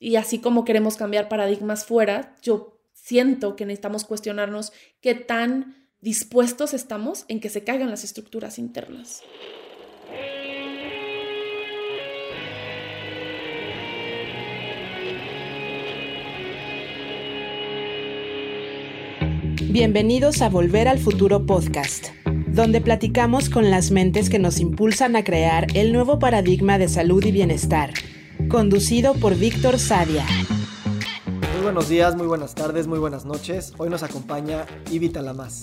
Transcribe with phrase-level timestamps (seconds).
[0.00, 6.72] Y así como queremos cambiar paradigmas fuera, yo siento que necesitamos cuestionarnos qué tan dispuestos
[6.72, 9.22] estamos en que se caigan las estructuras internas.
[19.70, 22.08] Bienvenidos a Volver al Futuro Podcast,
[22.46, 27.24] donde platicamos con las mentes que nos impulsan a crear el nuevo paradigma de salud
[27.24, 27.92] y bienestar,
[28.48, 30.26] conducido por Víctor Sadia.
[31.54, 33.72] Muy buenos días, muy buenas tardes, muy buenas noches.
[33.78, 35.60] Hoy nos acompaña Ivy Talamás.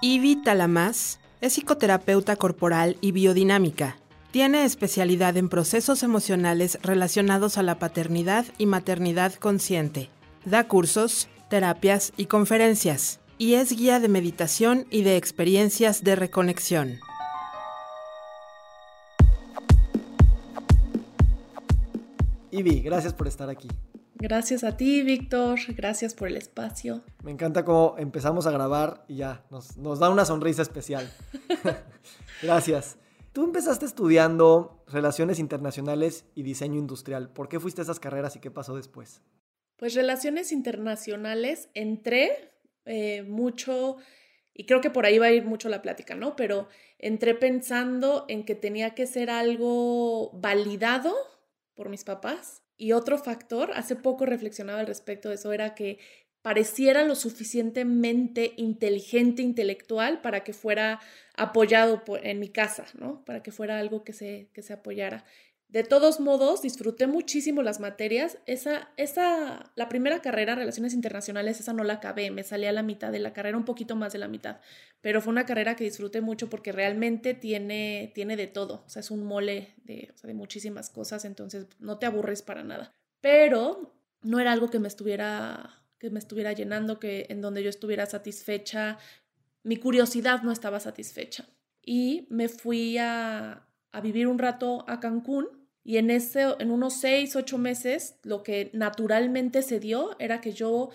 [0.00, 3.96] Ivy Talamás es psicoterapeuta corporal y biodinámica
[4.32, 10.08] tiene especialidad en procesos emocionales relacionados a la paternidad y maternidad consciente.
[10.46, 13.20] Da cursos, terapias y conferencias.
[13.36, 16.98] Y es guía de meditación y de experiencias de reconexión.
[22.52, 23.66] Ivy, gracias por estar aquí.
[24.14, 25.58] Gracias a ti, Víctor.
[25.68, 27.02] Gracias por el espacio.
[27.24, 31.10] Me encanta cómo empezamos a grabar y ya, nos, nos da una sonrisa especial.
[32.42, 32.98] gracias.
[33.32, 37.30] Tú empezaste estudiando relaciones internacionales y diseño industrial.
[37.30, 39.22] ¿Por qué fuiste a esas carreras y qué pasó después?
[39.76, 42.52] Pues relaciones internacionales, entré
[42.84, 43.96] eh, mucho,
[44.52, 46.36] y creo que por ahí va a ir mucho la plática, ¿no?
[46.36, 51.14] Pero entré pensando en que tenía que ser algo validado
[51.74, 52.62] por mis papás.
[52.76, 55.98] Y otro factor, hace poco reflexionaba al respecto de eso, era que
[56.42, 61.00] pareciera lo suficientemente inteligente, intelectual, para que fuera
[61.36, 63.24] apoyado en mi casa, ¿no?
[63.24, 65.24] Para que fuera algo que se, que se apoyara.
[65.72, 68.36] De todos modos, disfruté muchísimo las materias.
[68.44, 72.82] Esa, esa, la primera carrera, Relaciones Internacionales, esa no la acabé, me salí a la
[72.82, 74.60] mitad de la carrera, un poquito más de la mitad,
[75.00, 79.00] pero fue una carrera que disfruté mucho porque realmente tiene, tiene de todo, o sea,
[79.00, 82.92] es un mole de, de muchísimas cosas, entonces no te aburres para nada.
[83.22, 87.70] Pero no era algo que me estuviera que me estuviera llenando, que en donde yo
[87.70, 88.98] estuviera satisfecha,
[89.62, 91.46] mi curiosidad no estaba satisfecha.
[91.80, 96.94] Y me fui a, a vivir un rato a Cancún y en, ese, en unos
[96.94, 100.90] seis, ocho meses lo que naturalmente se dio era que yo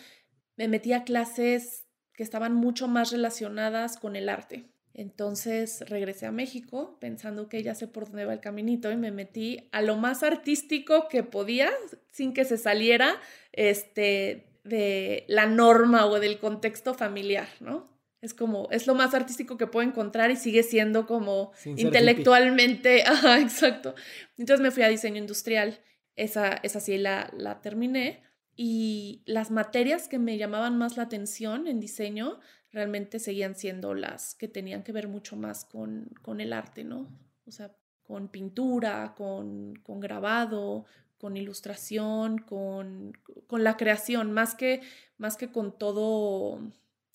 [0.55, 4.65] me metí a clases que estaban mucho más relacionadas con el arte.
[4.93, 9.11] Entonces regresé a México pensando que ya sé por dónde va el caminito y me
[9.11, 11.69] metí a lo más artístico que podía
[12.11, 13.21] sin que se saliera
[13.51, 17.96] este, de la norma o del contexto familiar, ¿no?
[18.27, 23.39] Es como, es lo más artístico que puedo encontrar y sigue siendo como intelectualmente, ajá,
[23.39, 23.95] exacto.
[24.37, 25.79] Entonces me fui a diseño industrial,
[26.17, 28.21] esa, esa sí la, la terminé
[28.57, 32.39] y las materias que me llamaban más la atención en diseño
[32.71, 37.07] realmente seguían siendo las que tenían que ver mucho más con, con el arte, ¿no?
[37.45, 37.71] O sea,
[38.03, 40.85] con pintura, con, con grabado,
[41.17, 43.13] con ilustración, con,
[43.47, 44.81] con la creación, más que,
[45.17, 46.59] más que con todo,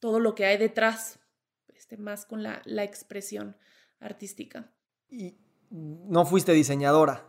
[0.03, 1.21] todo lo que hay detrás,
[1.69, 3.57] este, más con la, la expresión
[4.01, 4.69] artística.
[5.09, 5.37] Y
[5.71, 7.25] no fuiste diseñadora.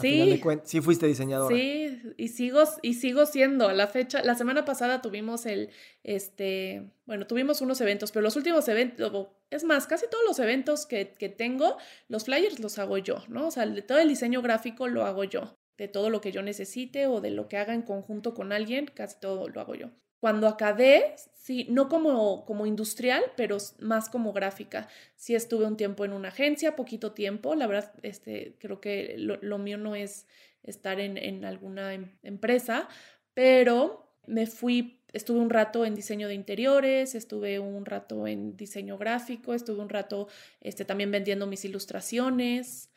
[0.00, 1.54] Sí, sí fuiste diseñadora.
[1.54, 3.72] Sí, y sigo, y sigo siendo.
[3.72, 5.70] La fecha, la semana pasada tuvimos el,
[6.04, 10.86] este, bueno, tuvimos unos eventos, pero los últimos eventos, es más, casi todos los eventos
[10.86, 13.48] que, que tengo, los flyers los hago yo, ¿no?
[13.48, 17.08] O sea, todo el diseño gráfico lo hago yo de todo lo que yo necesite
[17.08, 19.90] o de lo que haga en conjunto con alguien, casi todo lo hago yo.
[20.24, 24.88] Cuando acabé, sí, no como, como industrial, pero más como gráfica.
[25.16, 27.54] Sí estuve un tiempo en una agencia, poquito tiempo.
[27.54, 30.26] La verdad, este, creo que lo, mío no es
[30.62, 32.88] estar en, en alguna em, empresa,
[33.34, 38.96] pero me fui, estuve un rato en diseño de interiores, estuve un rato en diseño
[38.96, 40.28] gráfico, estuve un rato
[40.62, 42.88] este, también vendiendo mis ilustraciones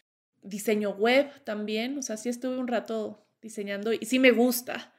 [0.44, 4.94] diseño web también, o sea, sí estuve un rato diseñando y sí me gusta,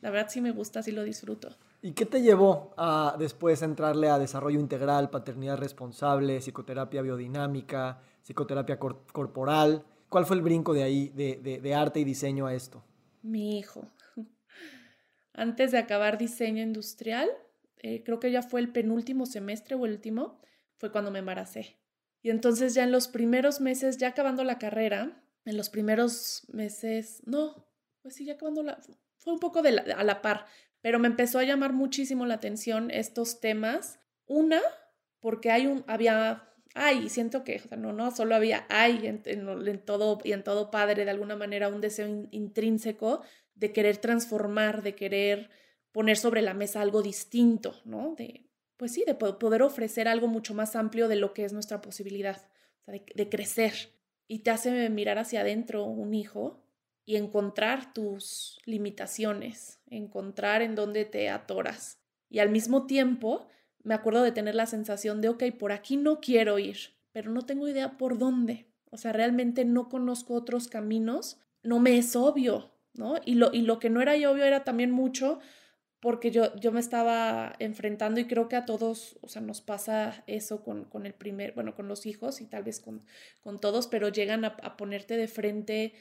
[0.00, 1.56] la verdad sí me gusta, sí lo disfruto.
[1.80, 8.78] ¿Y qué te llevó a después entrarle a desarrollo integral, paternidad responsable, psicoterapia biodinámica, psicoterapia
[8.78, 9.84] corporal?
[10.08, 12.82] ¿Cuál fue el brinco de ahí, de, arte y diseño a esto?
[13.22, 13.88] Mi hijo.
[15.32, 17.28] Antes de acabar diseño industrial,
[17.76, 20.40] eh, creo que ya fue el penúltimo semestre o el último,
[20.78, 21.78] fue cuando me embaracé.
[22.22, 27.22] Y entonces ya en los primeros meses, ya acabando la carrera, en los primeros meses,
[27.24, 27.66] no,
[28.02, 28.80] pues sí, ya acabando la,
[29.18, 30.46] fue un poco de a la par,
[30.88, 34.00] pero me empezó a llamar muchísimo la atención estos temas.
[34.24, 34.62] Una,
[35.20, 40.32] porque hay un, había, hay, siento que, no, no, solo había, hay en, todo y
[40.32, 43.20] en todo padre de alguna manera un deseo intrínseco
[43.54, 45.50] de querer transformar, de querer
[45.92, 48.14] poner sobre la mesa algo distinto, ¿no?
[48.16, 48.48] De,
[48.78, 52.48] pues sí, de poder ofrecer algo mucho más amplio de lo que es nuestra posibilidad,
[52.86, 53.74] de, crecer.
[54.26, 56.64] y te hace mirar hacia adentro un hijo
[57.08, 61.98] y encontrar tus limitaciones, encontrar en dónde te atoras.
[62.28, 63.48] Y al mismo tiempo,
[63.82, 66.76] me acuerdo de tener la sensación de, ok, por aquí no quiero ir,
[67.12, 68.66] pero no tengo idea por dónde.
[68.90, 73.14] O sea, realmente no conozco otros caminos, no me es obvio, ¿no?
[73.24, 75.38] Y lo, y lo que no era obvio era también mucho
[76.00, 80.24] porque yo, yo me estaba enfrentando y creo que a todos, o sea, nos pasa
[80.26, 83.06] eso con, con el primer, bueno, con los hijos y tal vez con,
[83.40, 85.94] con todos, pero llegan a, a ponerte de frente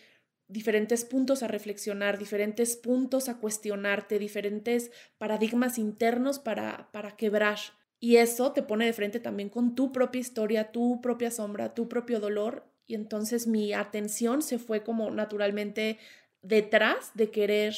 [0.47, 7.57] diferentes puntos a reflexionar, diferentes puntos a cuestionarte, diferentes paradigmas internos para, para quebrar.
[7.99, 11.89] Y eso te pone de frente también con tu propia historia, tu propia sombra, tu
[11.89, 12.65] propio dolor.
[12.85, 15.97] Y entonces mi atención se fue como naturalmente
[16.41, 17.75] detrás de querer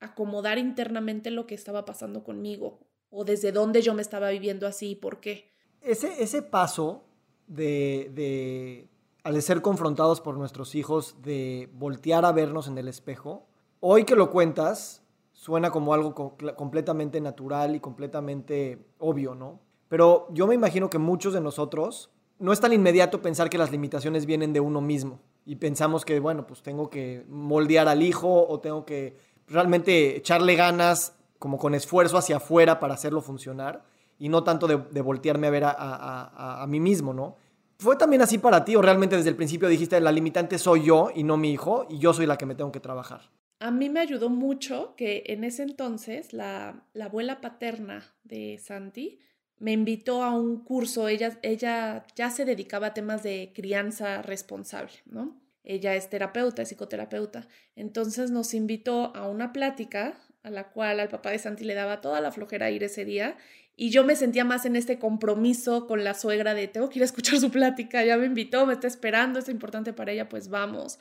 [0.00, 2.80] acomodar internamente lo que estaba pasando conmigo
[3.10, 5.52] o desde dónde yo me estaba viviendo así y por qué.
[5.80, 7.04] Ese, ese paso
[7.46, 8.88] de, de
[9.28, 13.44] al ser confrontados por nuestros hijos, de voltear a vernos en el espejo,
[13.78, 15.02] hoy que lo cuentas,
[15.32, 16.14] suena como algo
[16.56, 19.60] completamente natural y completamente obvio, ¿no?
[19.90, 23.70] Pero yo me imagino que muchos de nosotros no es tan inmediato pensar que las
[23.70, 28.46] limitaciones vienen de uno mismo y pensamos que, bueno, pues tengo que moldear al hijo
[28.48, 33.84] o tengo que realmente echarle ganas como con esfuerzo hacia afuera para hacerlo funcionar
[34.18, 37.36] y no tanto de, voltearme a ver a, a mí mismo, ¿no?
[37.80, 41.10] ¿Fue también así para ti o realmente desde el principio dijiste la limitante soy yo
[41.14, 43.30] y no mi hijo y yo soy la que me tengo que trabajar?
[43.60, 49.20] A mí me ayudó mucho que en ese entonces la, abuela paterna de Santi
[49.58, 54.92] me invitó a un curso, ella, ella ya se dedicaba a temas de crianza responsable,
[55.06, 55.40] ¿no?
[55.62, 57.46] Ella es terapeuta, es psicoterapeuta.
[57.76, 62.00] Entonces nos invitó a una plática a la cual al papá de Santi le daba
[62.00, 63.36] toda la flojera ir ese día
[63.80, 67.02] y yo me sentía más en este compromiso con la suegra de tengo que ir
[67.02, 70.48] a escuchar su plática, ya me invitó, me está esperando, es importante para ella, pues
[70.48, 70.98] vamos.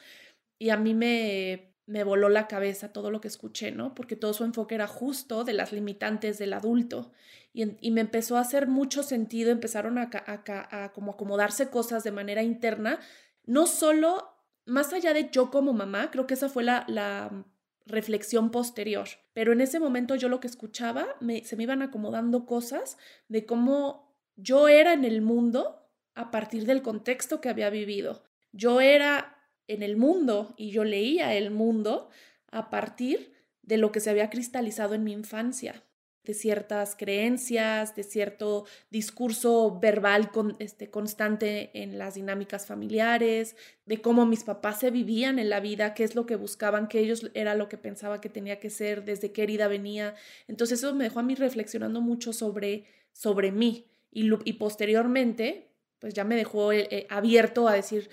[0.59, 3.95] Y a mí me, me voló la cabeza todo lo que escuché, ¿no?
[3.95, 7.11] Porque todo su enfoque era justo de las limitantes del adulto.
[7.51, 12.03] Y, y me empezó a hacer mucho sentido, empezaron a, a, a como acomodarse cosas
[12.03, 12.99] de manera interna,
[13.47, 14.35] no solo
[14.65, 17.43] más allá de yo como mamá, creo que esa fue la, la
[17.87, 19.07] reflexión posterior.
[19.33, 22.97] Pero en ese momento yo lo que escuchaba, me, se me iban acomodando cosas
[23.27, 28.23] de cómo yo era en el mundo a partir del contexto que había vivido.
[28.51, 29.37] Yo era
[29.67, 32.09] en el mundo y yo leía el mundo
[32.49, 35.83] a partir de lo que se había cristalizado en mi infancia
[36.27, 44.01] de ciertas creencias, de cierto discurso verbal con, este, constante en las dinámicas familiares, de
[44.01, 47.31] cómo mis papás se vivían en la vida, qué es lo que buscaban, qué ellos
[47.33, 50.15] era lo que pensaba que tenía que ser, desde qué herida venía.
[50.49, 52.83] Entonces eso me dejó a mí reflexionando mucho sobre,
[53.13, 55.69] sobre mí y, y posteriormente,
[55.99, 58.09] pues ya me dejó eh, eh, abierto a decir,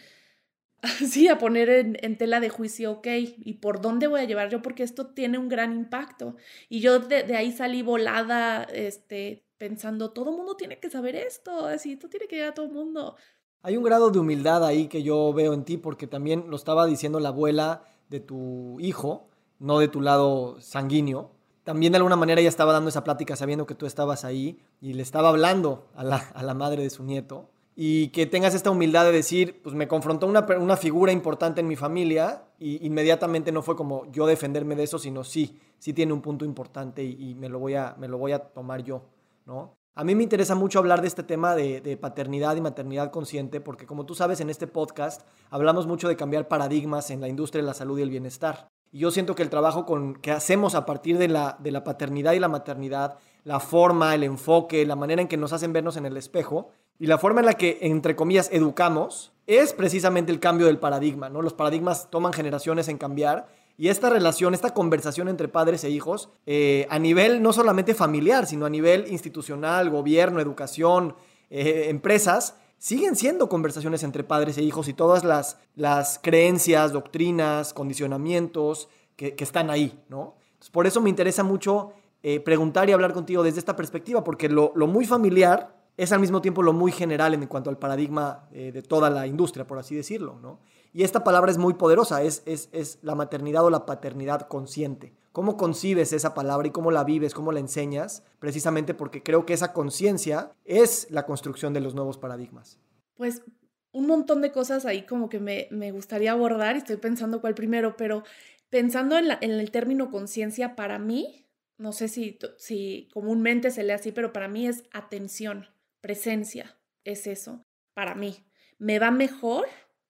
[1.09, 3.07] sí, a poner en, tela de juicio, ok,
[3.39, 4.63] ¿y por dónde voy a llevar yo?
[4.63, 6.37] Porque esto tiene un gran impacto.
[6.69, 11.93] Y yo de, ahí salí volada, este, pensando, todo mundo tiene que saber esto, así,
[11.93, 13.17] esto tiene que llegar a todo el mundo.
[13.63, 16.87] Hay un grado de humildad ahí que yo veo en ti, porque también lo estaba
[16.87, 19.29] diciendo la abuela de tu hijo,
[19.59, 21.31] no de tu lado sanguíneo.
[21.63, 24.93] También de alguna manera ella estaba dando esa plática sabiendo que tú estabas ahí y
[24.93, 28.71] le estaba hablando a la, a la madre de su nieto y que tengas esta
[28.71, 33.51] humildad de decir, pues me confrontó una, una figura importante en mi familia y inmediatamente
[33.51, 37.35] no fue como yo defenderme de eso, sino sí, sí tiene un punto importante y,
[37.35, 39.03] me, lo voy a, me lo voy a tomar yo,
[39.47, 39.75] ¿no?
[39.97, 43.61] A mí me interesa mucho hablar de este tema de, de, paternidad y maternidad consciente,
[43.61, 47.63] porque como tú sabes en este podcast hablamos mucho de cambiar paradigmas en la industria
[47.63, 48.69] de la salud y el bienestar.
[48.91, 51.85] Y yo siento que el trabajo con, que hacemos a partir de la, de la
[51.85, 55.97] paternidad y la maternidad, la forma, el enfoque, la manera en que nos hacen vernos
[55.97, 60.41] en el espejo, y la forma en la que, entre comillas, educamos es precisamente el
[60.41, 61.43] cambio del paradigma, ¿no?
[61.43, 66.31] Los paradigmas toman generaciones en cambiar y esta relación, esta conversación entre padres e hijos,
[66.47, 71.17] eh, a nivel no solamente familiar, sino a nivel institucional, gobierno, educación,
[71.51, 77.75] eh, empresas, siguen siendo conversaciones entre padres e hijos y todas las, las creencias, doctrinas,
[77.75, 80.37] condicionamientos que, están ahí, ¿no?
[80.73, 84.73] por eso me interesa mucho eh, preguntar y hablar contigo desde esta perspectiva, porque lo,
[84.75, 88.73] lo muy familiar es al mismo tiempo lo muy general en cuanto al paradigma eh,
[88.73, 90.61] de toda la industria, por así decirlo, ¿no?
[90.93, 95.13] Y esta palabra es muy poderosa, es, es, es, la maternidad o la paternidad consciente.
[95.33, 98.23] ¿Cómo concibes esa palabra y cómo la vives, cómo la enseñas?
[98.39, 102.79] Precisamente porque creo que esa conciencia es la construcción de los nuevos paradigmas.
[103.17, 103.43] Pues
[103.91, 107.55] un montón de cosas ahí como que me, me gustaría abordar y estoy pensando cuál
[107.55, 108.23] primero, pero
[108.71, 113.93] pensando en, en el término conciencia, para mí, no sé si, si comúnmente se lee
[113.93, 115.74] así, pero para mí es atención
[116.05, 118.45] presencia, es eso, para mí.
[118.79, 119.67] Me va mejor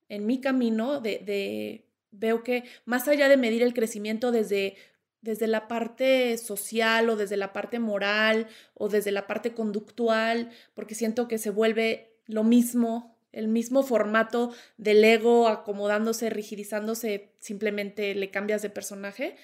[0.08, 4.74] en mi camino de, de, veo que más allá de medir el crecimiento desde
[5.20, 10.96] desde la parte social o desde la parte moral o desde la parte conductual, porque
[10.96, 18.30] siento que se vuelve lo mismo, el mismo formato del ego acomodándose, rigidizándose, simplemente le
[18.32, 19.36] cambias de personaje,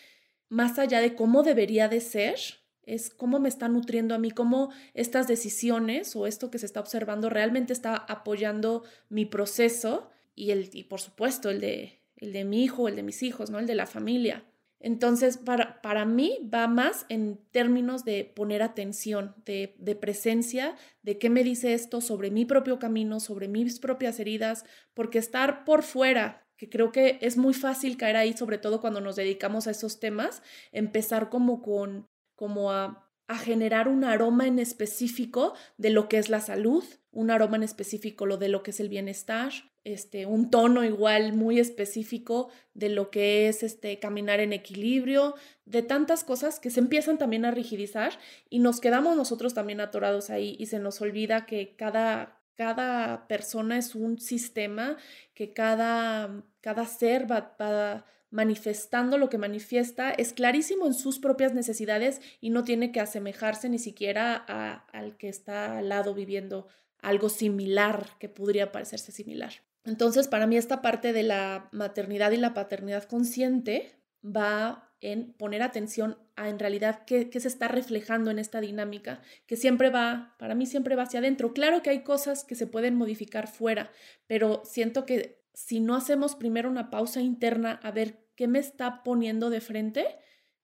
[0.49, 2.39] más allá de cómo debería de ser,
[2.85, 6.81] es cómo me está nutriendo a mí, cómo estas decisiones o esto que se está
[6.81, 12.45] observando realmente está apoyando mi proceso y, el, y por supuesto el de, el de
[12.45, 13.59] mi hijo, el de mis hijos, ¿no?
[13.59, 14.45] el de la familia.
[14.83, 21.19] Entonces, para, para mí va más en términos de poner atención, de, de, presencia, de
[21.19, 25.83] qué me dice esto sobre mi propio camino, sobre mis propias heridas, porque estar por
[25.83, 29.73] fuera, que creo que es muy fácil caer ahí, sobre todo cuando nos dedicamos a
[29.73, 32.09] esos temas, empezar como con,
[32.41, 33.07] como a
[33.37, 36.83] generar un aroma en específico de lo que es la salud,
[37.13, 39.53] un aroma en específico lo de lo que es el bienestar,
[39.85, 45.35] este, un tono igual muy específico de lo que es este, caminar en equilibrio,
[45.67, 48.19] de tantas cosas que se empiezan también a rigidizar
[48.49, 53.77] y nos quedamos nosotros también atorados ahí y se nos olvida que cada, cada persona
[53.77, 54.97] es un sistema,
[55.35, 61.53] que cada, cada ser va, va manifestando lo que manifiesta, es clarísimo en sus propias
[61.53, 66.69] necesidades y no tiene que asemejarse ni siquiera al que está al lado viviendo
[67.03, 69.53] algo similar, que podría parecerse similar.
[69.85, 75.63] Entonces, para mí esta parte de la maternidad y la paternidad consciente va en poner
[75.63, 80.35] atención a en realidad qué, qué, se está reflejando en esta dinámica, que siempre va,
[80.39, 81.55] para mí siempre va hacia adentro.
[81.55, 83.91] Claro que hay cosas que se pueden modificar fuera,
[84.27, 89.03] pero siento que si no hacemos primero una pausa interna a ver qué me está
[89.03, 90.07] poniendo de frente,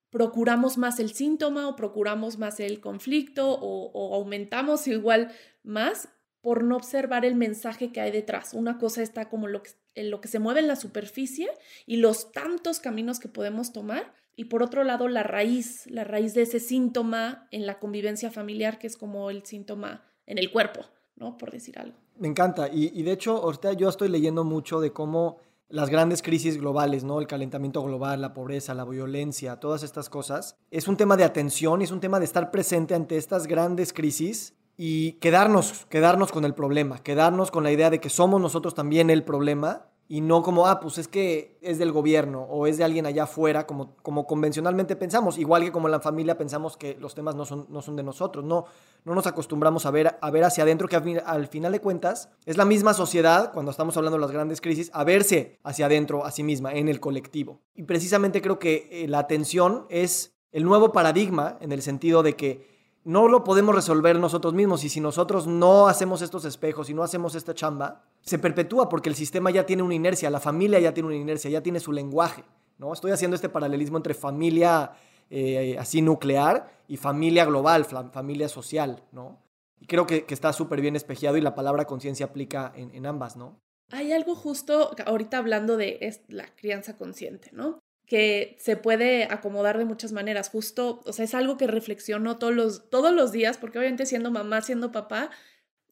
[0.09, 5.31] procuramos más el síntoma o procuramos más el conflicto o, aumentamos igual
[5.63, 6.09] más
[6.41, 8.53] por no observar el mensaje que hay detrás.
[8.53, 11.49] Una cosa está como lo que, en lo que se mueve en la superficie
[11.85, 14.13] y los tantos caminos que podemos tomar.
[14.35, 18.77] Y por otro lado, la raíz, la raíz de ese síntoma en la convivencia familiar,
[18.79, 21.37] que es como el síntoma en el cuerpo, ¿no?
[21.37, 21.97] Por decir algo.
[22.19, 22.69] Me encanta.
[22.71, 25.37] Y, de hecho, ahorita yo estoy leyendo mucho de cómo
[25.69, 27.19] las grandes crisis globales, ¿no?
[27.19, 30.55] El calentamiento global, la pobreza, la violencia, todas estas cosas.
[30.71, 34.55] Es un tema de atención, es un tema de estar presente ante estas grandes crisis
[34.77, 39.09] y quedarnos, quedarnos con el problema, quedarnos con la idea de que somos nosotros también
[39.09, 42.83] el problema y no como, ah, pues es que es del gobierno o es de
[42.83, 47.13] alguien allá afuera, como, como convencionalmente pensamos, igual que como la familia pensamos que los
[47.13, 48.65] temas no son, no son de nosotros, no,
[49.03, 52.55] no nos acostumbramos a ver, a ver hacia adentro, que al, final de cuentas es
[52.55, 56.31] la misma sociedad, cuando estamos hablando de las grandes crisis, a verse hacia adentro, a
[56.31, 57.61] sí misma, en el colectivo.
[57.75, 62.35] Y precisamente creo que eh, la atención es el nuevo paradigma en el sentido de
[62.35, 62.76] que
[63.07, 67.03] no lo podemos resolver nosotros mismos y si nosotros no hacemos estos espejos y no
[67.03, 70.93] hacemos esta chamba, se perpetúa porque el sistema ya tiene una inercia, la familia ya
[70.93, 72.43] tiene una inercia, ya tiene su lenguaje.
[72.77, 72.91] ¿no?
[72.91, 74.91] Estoy haciendo este paralelismo entre familia
[75.29, 79.01] eh, así nuclear y familia global, familia social.
[79.13, 79.39] ¿no?
[79.87, 83.37] Creo que, está súper bien espejeado y la palabra conciencia aplica en, en ambas.
[83.37, 83.57] ¿no?
[83.89, 87.79] Hay algo justo ahorita hablando de la crianza consciente, ¿no?
[88.07, 90.49] Que se puede acomodar de muchas maneras.
[90.49, 94.31] Justo, o sea, es algo que reflexiono todos los, todos los días, porque obviamente siendo
[94.31, 95.29] mamá, siendo papá,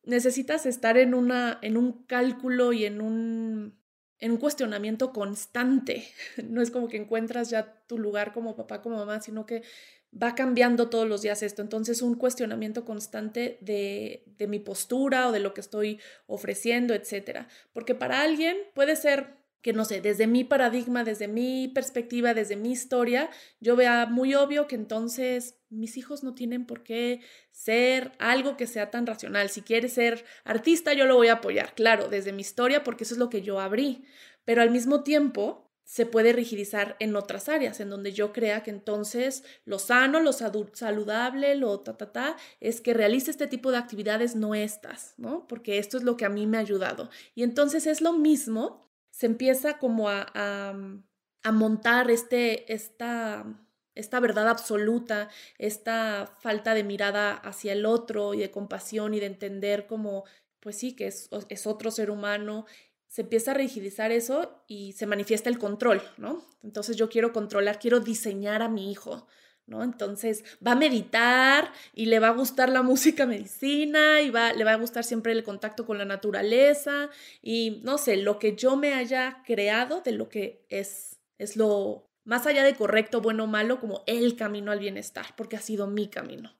[0.03, 3.77] necesitas estar en, una, en un cálculo y en un,
[4.19, 6.07] en un cuestionamiento constante.
[6.43, 9.63] No es como que encuentras ya tu lugar como papá, como mamá, sino que
[10.11, 11.61] va cambiando todos los días esto.
[11.61, 17.49] Entonces, un cuestionamiento constante de, de mi postura o de lo que estoy ofreciendo, etcétera.
[17.73, 22.55] Porque para alguien puede ser que no sé, desde mi paradigma, desde mi perspectiva, desde
[22.55, 28.11] mi historia, yo vea muy obvio que entonces mis hijos no tienen por qué ser
[28.19, 29.49] algo que sea tan racional.
[29.49, 33.15] Si quiere ser artista, yo lo voy a apoyar, claro, desde mi historia, porque eso
[33.15, 34.05] es lo que yo abrí.
[34.43, 38.69] Pero al mismo tiempo, se puede rigidizar en otras áreas, en donde yo crea que
[38.69, 43.77] entonces lo sano, lo saludable, lo ta, ta, ta, es que realice este tipo de
[43.77, 45.47] actividades, no estas, ¿no?
[45.47, 47.09] Porque esto es lo que a mí me ha ayudado.
[47.33, 48.84] Y entonces es lo mismo
[49.15, 53.45] se empieza como a, a, montar este, esta,
[53.93, 59.27] esta verdad absoluta, esta falta de mirada hacia el otro y de compasión y de
[59.27, 60.25] entender como,
[60.59, 62.65] pues sí, que es, es otro ser humano
[63.07, 66.45] se empieza a rigidizar eso y se manifiesta el control, ¿no?
[66.63, 69.27] Entonces yo quiero controlar, quiero diseñar a mi hijo,
[69.67, 69.83] ¿no?
[69.83, 74.63] Entonces va a meditar y le va a gustar la música medicina y va, le
[74.63, 77.09] va a gustar siempre el contacto con la naturaleza
[77.41, 82.09] y no sé, lo que yo me haya creado de lo que es, es lo
[82.23, 85.87] más allá de correcto, bueno o malo, como el camino al bienestar, porque ha sido
[85.87, 86.55] mi camino.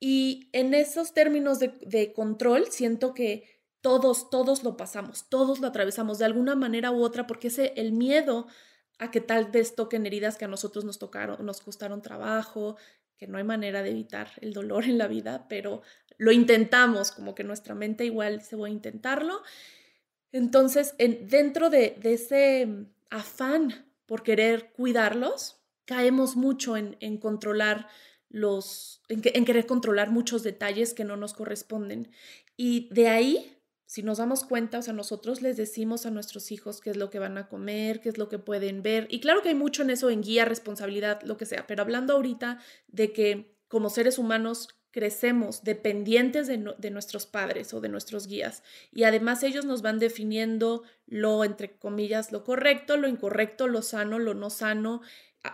[0.00, 5.68] Y en esos términos de, de control siento que todos, todos lo pasamos, todos lo
[5.68, 8.46] atravesamos de alguna manera u otra, porque ese, el miedo
[8.98, 12.76] a que tal vez toquen heridas que a nosotros nos tocaron, nos costaron trabajo,
[13.16, 15.82] que no hay manera de evitar el dolor en la vida, pero
[16.16, 19.42] lo intentamos, como que nuestra mente igual se va a intentarlo.
[20.32, 27.88] Entonces, en, dentro de, ese afán por querer cuidarlos, caemos mucho en, en controlar
[28.34, 32.10] los, en, querer controlar muchos detalles que no nos corresponden.
[32.56, 33.56] Y de ahí
[33.94, 37.10] si nos damos cuenta, o sea, nosotros les decimos a nuestros hijos qué es lo
[37.10, 39.06] que van a comer, qué es lo que pueden ver.
[39.08, 42.14] Y claro que hay mucho en eso, en guía, responsabilidad, lo que sea, pero hablando
[42.14, 42.58] ahorita
[42.88, 48.64] de que como seres humanos crecemos dependientes de, de, nuestros padres o de nuestros guías.
[48.90, 54.18] Y además ellos nos van definiendo lo, entre comillas, lo correcto, lo incorrecto, lo sano,
[54.18, 55.02] lo no sano,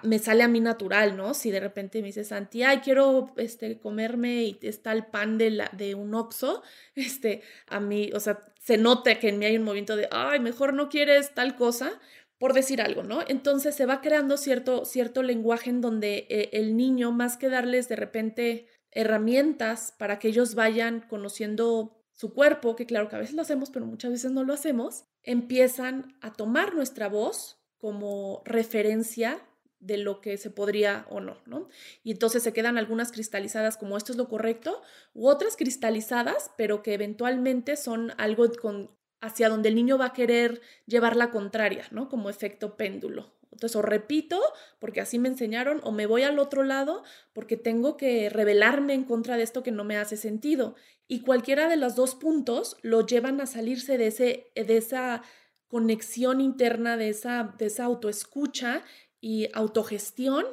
[0.03, 1.35] me sale a mí natural, ¿no?
[1.35, 5.51] Si de repente me dice Santi, ay, quiero este, comerme y está el pan de,
[5.51, 6.63] la, de un oxo,
[6.95, 10.41] este, a mí, o sea, se nota que en mí hay un movimiento de, ay,
[10.41, 11.99] mejor no quieres tal cosa,
[12.39, 13.21] por decir algo, ¿no?
[13.27, 17.89] Entonces se va creando cierto, cierto lenguaje en donde eh, el niño, más que darles
[17.89, 23.35] de repente herramientas para que ellos vayan conociendo su cuerpo, que claro que a veces
[23.35, 29.41] lo hacemos, pero muchas veces no lo hacemos, empiezan a tomar nuestra voz como referencia
[29.81, 31.69] de lo que se podría o no, ¿no?
[32.05, 34.83] Y entonces se quedan algunas cristalizadas como esto es lo correcto,
[35.15, 40.13] u otras cristalizadas, pero que eventualmente son algo con, hacia donde el niño va a
[40.13, 42.09] querer llevar la contraria, ¿no?
[42.09, 43.33] Como efecto péndulo.
[43.53, 44.41] Entonces, o repito,
[44.79, 49.05] porque así me enseñaron, o me voy al otro lado, porque tengo que rebelarme en
[49.05, 50.77] contra de esto que no me hace sentido.
[51.09, 55.23] Y cualquiera de los dos puntos lo llevan a salirse de, ese, de esa
[55.67, 58.83] conexión interna, de esa, de esa autoescucha
[59.21, 60.47] y autogestión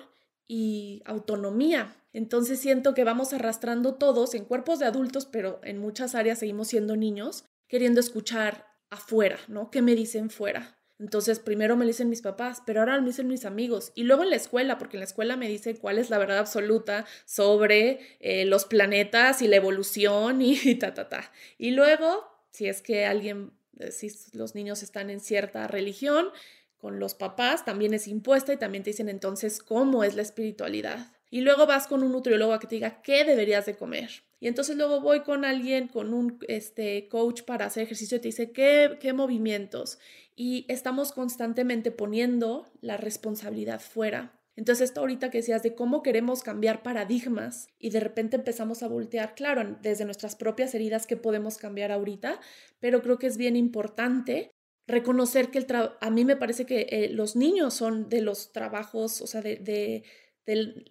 [0.48, 1.96] y autonomía.
[2.14, 6.70] Entonces siento que vamos arrastrando todos en cuerpos de adultos, pero en muchas áreas seguimos
[6.70, 9.70] siendo niños, queriendo escuchar afuera, ¿no?
[9.70, 10.78] ¿Qué me dicen fuera?
[11.00, 13.92] Entonces, primero me dicen mis papás, pero ahora me dicen mis amigos.
[13.94, 16.40] Y luego en la escuela, porque en la escuela me dicen cuál es la verdad
[16.40, 21.32] absoluta sobre eh, los planetas y la evolución y, y ta, ta, ta.
[21.60, 26.30] Y luego, si es que alguien, eh, si los niños están en cierta religión,
[26.78, 31.12] con los papás también es impuesta y también te dicen entonces cómo es la espiritualidad.
[31.30, 34.24] Y luego vas con un nutriólogo a que te diga qué deberías de comer.
[34.40, 38.28] Y entonces luego voy con alguien, con un este, coach para hacer ejercicio y te
[38.28, 40.00] dice qué, qué movimientos.
[40.36, 44.34] Y estamos constantemente poniendo la responsabilidad fuera.
[44.56, 48.88] Entonces, esto ahorita que decías de cómo queremos cambiar paradigmas y de repente empezamos a
[48.88, 52.40] voltear, claro, desde nuestras propias heridas que podemos cambiar ahorita,
[52.80, 54.52] pero creo que es bien importante
[54.88, 55.68] reconocer que el
[56.00, 59.58] a mí me parece que eh, los niños son de los trabajos, o sea, de,
[59.58, 60.04] de,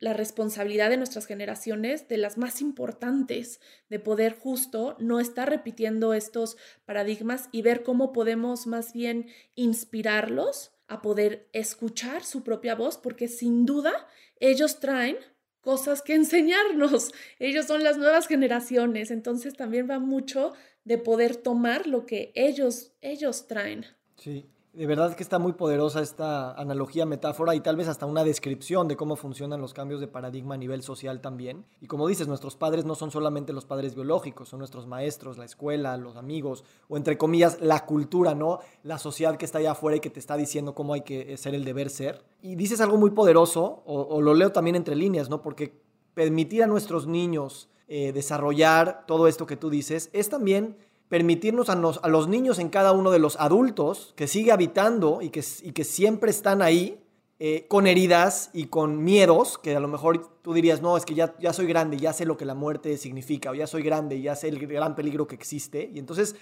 [0.01, 6.13] la responsabilidad de nuestras generaciones, de las más importantes, de poder justo no estar repitiendo
[6.13, 12.99] estos paradigmas y ver cómo podemos más bien inspirarlos a poder escuchar su propia voz,
[12.99, 14.07] porque sin duda
[14.41, 15.17] ellos traen
[15.63, 17.13] cosas que enseñarnos.
[17.39, 20.53] Ellos son las nuevas generaciones, entonces también va mucho
[20.87, 23.85] de poder tomar lo que ellos, ellos traen.
[24.17, 28.23] Sí, de verdad que está muy poderosa esta analogía, metáfora y tal vez hasta una
[28.23, 31.65] descripción de cómo funcionan los cambios de paradigma a nivel social también.
[31.81, 35.45] Y como dices, nuestros padres no son solamente los padres biológicos, son nuestros maestros, la
[35.45, 38.61] escuela, los amigos, o entre comillas, la cultura, ¿no?
[38.85, 41.57] La sociedad que está allá afuera y que te está diciendo cómo hay que ser
[41.57, 42.23] el deber ser.
[42.43, 45.43] Y dices algo muy poderoso, o, o lo leo también entre líneas, ¿no?
[45.43, 45.81] Porque
[46.15, 50.77] permitir a nuestros niños eh, desarrollar todo esto que tú dices, es también
[51.09, 55.45] permitirnos a, los niños en cada uno de los adultos que sigue habitando y que,
[55.63, 57.01] y que siempre están ahí
[57.39, 61.15] eh, con heridas y con miedos, que a lo mejor tú dirías, no, es que
[61.15, 64.21] ya, ya soy grande, ya sé lo que la muerte significa, o ya soy grande,
[64.21, 65.91] ya sé el gran peligro que existe.
[65.93, 66.35] Y entonces,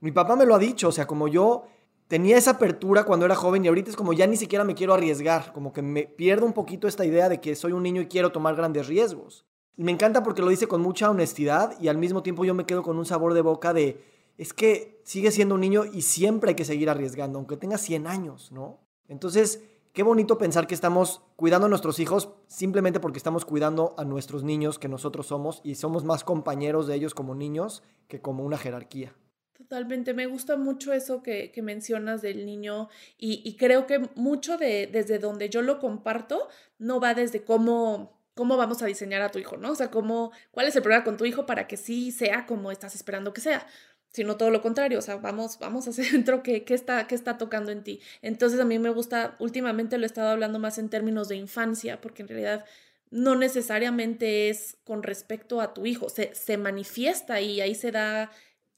[0.00, 1.64] mi papá me lo ha dicho, o sea, como yo
[2.06, 4.94] tenía esa apertura cuando era joven y ahorita es como ya ni siquiera me quiero
[4.94, 8.06] arriesgar, como que me pierdo un poquito esta idea de que soy un niño y
[8.06, 9.44] quiero tomar grandes riesgos.
[9.82, 12.82] Me encanta porque lo dice con mucha honestidad y al mismo tiempo yo me quedo
[12.82, 14.04] con un sabor de boca de,
[14.36, 18.06] es que sigue siendo un niño y siempre hay que seguir arriesgando, aunque tenga 100
[18.06, 18.78] años, ¿no?
[19.08, 19.64] Entonces,
[19.94, 24.44] qué bonito pensar que estamos cuidando a nuestros hijos simplemente porque estamos cuidando a nuestros
[24.44, 28.58] niños que nosotros somos y somos más compañeros de ellos como niños que como una
[28.58, 29.14] jerarquía.
[29.56, 34.88] Totalmente, me gusta mucho eso que, mencionas del niño y, y, creo que mucho de
[34.88, 39.38] desde donde yo lo comparto no va desde cómo cómo vamos a diseñar a tu
[39.38, 39.72] hijo, ¿no?
[39.72, 42.72] O sea, cómo, cuál es el problema con tu hijo para que sí sea como
[42.72, 43.66] estás esperando que sea,
[44.08, 47.36] sino todo lo contrario, o sea, vamos, vamos hacia adentro, ¿qué, qué, está, ¿qué está
[47.36, 48.00] tocando en ti?
[48.22, 52.00] Entonces a mí me gusta, últimamente lo he estado hablando más en términos de infancia,
[52.00, 52.64] porque en realidad
[53.10, 58.30] no necesariamente es con respecto a tu hijo, se, se manifiesta y ahí se da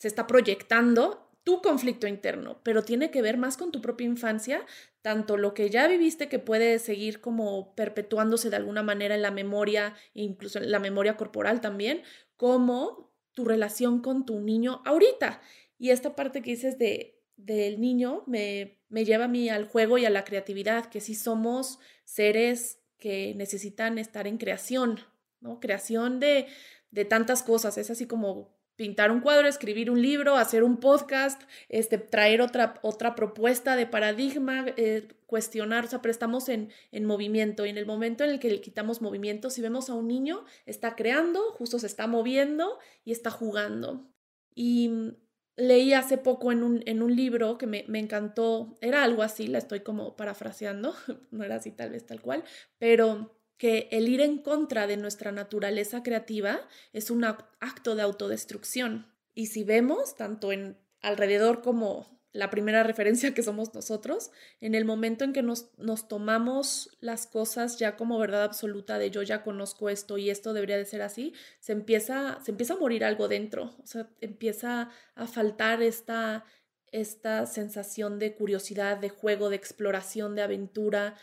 [0.03, 4.65] se está proyectando tu conflicto interno, pero tiene que ver más con tu propia infancia,
[5.01, 9.31] tanto lo que ya viviste que puede seguir como perpetuándose de alguna manera en la
[9.31, 12.03] memoria, incluso en la memoria corporal también,
[12.37, 15.41] como tu relación con tu niño ahorita.
[15.79, 19.99] Y esta parte que dices de del niño me, me lleva a mí al juego
[19.99, 25.01] y a la creatividad, que sí somos seres que necesitan estar en creación,
[25.41, 25.59] ¿no?
[25.59, 26.47] Creación de,
[26.91, 31.43] de tantas cosas, es así como pintar un cuadro, escribir un libro, hacer un podcast,
[31.69, 37.05] este, traer otra, otra propuesta de paradigma, eh, cuestionar, o sea, pero estamos en, en
[37.05, 40.09] movimiento y en el momento en el que le quitamos movimiento, si vemos a un
[40.09, 44.11] niño, está creando, justo se está moviendo y está jugando.
[44.55, 45.15] Y
[45.57, 49.47] leí hace poco en un, en un libro que me, me, encantó, era algo así,
[49.47, 50.95] la estoy como parafraseando,
[51.31, 52.45] no era así tal vez tal cual,
[52.79, 59.07] pero que el ir en contra de nuestra naturaleza creativa es un acto de autodestrucción.
[59.37, 64.85] Y si vemos, tanto en alrededor como la primera referencia que somos nosotros, en el
[64.85, 69.45] momento en que nos, nos, tomamos las cosas ya como verdad absoluta de yo ya
[69.45, 73.29] conozco esto y esto debería de ser así, se empieza, se empieza a morir algo
[73.29, 76.45] dentro, o sea, empieza a faltar esta,
[76.91, 81.15] esta sensación de curiosidad, de juego, de exploración, de aventura,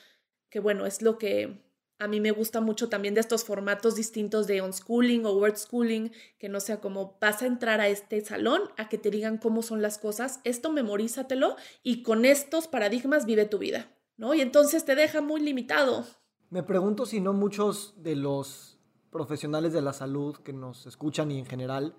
[0.50, 1.68] que bueno, es lo que
[2.00, 6.12] a mí me gusta mucho también de estos formatos distintos de unschooling o word schooling,
[6.38, 9.62] que no sea como vas a entrar a este salón a que te digan cómo
[9.62, 14.34] son las cosas, esto memorízatelo y con estos paradigmas vive tu vida, ¿no?
[14.34, 16.06] Y entonces te deja muy limitado.
[16.50, 18.80] Me pregunto si no muchos de los
[19.12, 21.96] profesionales de la salud que nos escuchan y en general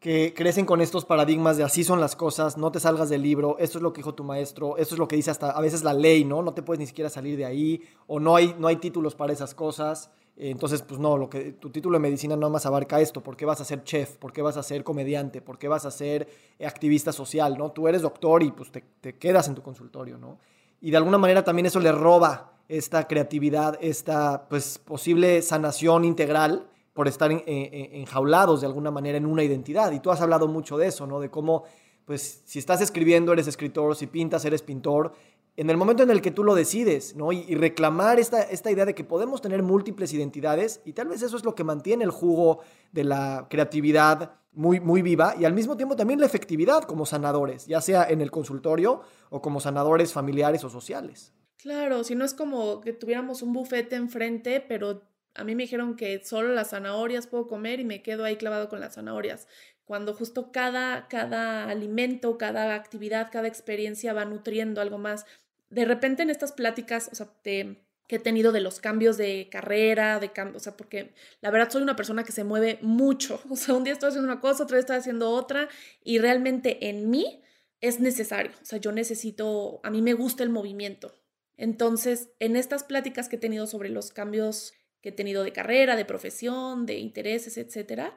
[0.00, 3.56] que crecen con estos paradigmas de así son las cosas, no te salgas del libro,
[3.58, 5.82] esto es lo que dijo tu maestro, esto es lo que dice hasta a veces
[5.84, 6.42] la ley, ¿no?
[6.42, 9.32] No te puedes ni siquiera salir de ahí, o no hay, no hay títulos para
[9.32, 10.10] esas cosas.
[10.38, 13.46] Entonces, pues no, lo que, tu título de medicina no más abarca esto, ¿por qué
[13.46, 14.18] vas a ser chef?
[14.18, 15.40] ¿Por qué vas a ser comediante?
[15.40, 16.28] ¿Por qué vas a ser
[16.64, 17.56] activista social?
[17.56, 17.72] ¿no?
[17.72, 20.38] Tú eres doctor y pues te, te quedas en tu consultorio, ¿no?
[20.82, 26.68] Y de alguna manera también eso le roba esta creatividad, esta pues posible sanación integral
[26.96, 29.92] por estar enjaulados de alguna manera en una identidad.
[29.92, 31.20] Y tú has hablado mucho de eso, ¿no?
[31.20, 31.64] De cómo,
[32.06, 35.12] pues, si estás escribiendo, eres escritor, si pintas, eres pintor.
[35.58, 37.32] En el momento en el que tú lo decides, ¿no?
[37.32, 41.36] Y, reclamar esta, esta idea de que podemos tener múltiples identidades, y tal vez eso
[41.36, 42.60] es lo que mantiene el jugo
[42.92, 47.66] de la creatividad muy, muy viva, y al mismo tiempo también la efectividad como sanadores,
[47.66, 51.34] ya sea en el consultorio o como sanadores familiares o sociales.
[51.58, 55.02] Claro, si no es como que tuviéramos un bufete enfrente, pero
[55.36, 58.68] a mí me dijeron que solo las zanahorias puedo comer y me quedo ahí clavado
[58.68, 59.46] con las zanahorias.
[59.84, 65.26] Cuando justo cada, cada alimento, cada actividad, cada experiencia va nutriendo algo más.
[65.70, 70.18] De repente en estas pláticas, o sea, que he tenido de los cambios de carrera,
[70.18, 73.40] de cambio, o sea, porque la verdad soy una persona que se mueve mucho.
[73.50, 75.68] O sea, un día estoy haciendo una cosa, otro día estoy haciendo otra
[76.02, 77.42] y realmente en mí
[77.80, 78.52] es necesario.
[78.62, 81.14] O sea, yo necesito, a mí me gusta el movimiento.
[81.56, 84.74] Entonces, en estas pláticas que he tenido sobre los cambios
[85.10, 88.16] he tenido de carrera, de profesión, de intereses, etcétera,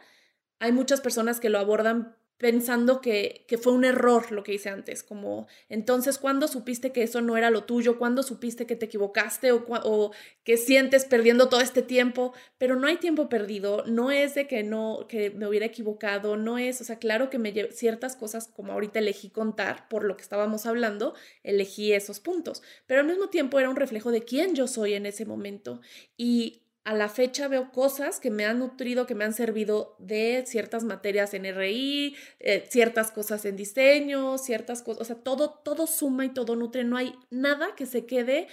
[0.60, 4.69] hay muchas personas que lo abordan pensando que, que, fue un error lo que hice
[4.69, 7.99] antes, como entonces, ¿cuándo supiste que eso no era lo tuyo?
[7.99, 10.13] ¿Cuándo supiste que te equivocaste o, o,
[10.45, 12.34] que sientes perdiendo todo este tiempo?
[12.58, 16.58] Pero no hay tiempo perdido, no es de que no, que me hubiera equivocado, no
[16.58, 20.23] es, o sea, claro que me ciertas cosas como ahorita elegí contar por lo que
[20.23, 24.65] estábamos hablando, elegí esos puntos, pero al mismo tiempo era un reflejo de quién yo
[24.67, 25.82] soy en ese momento
[26.15, 30.43] y a la fecha veo cosas que me han nutrido, que me han servido de
[30.47, 35.86] ciertas materias en RI, eh, ciertas cosas en diseño, ciertas cosas, o sea, todo, todo
[35.86, 38.47] suma y todo nutre, no hay nada que se quede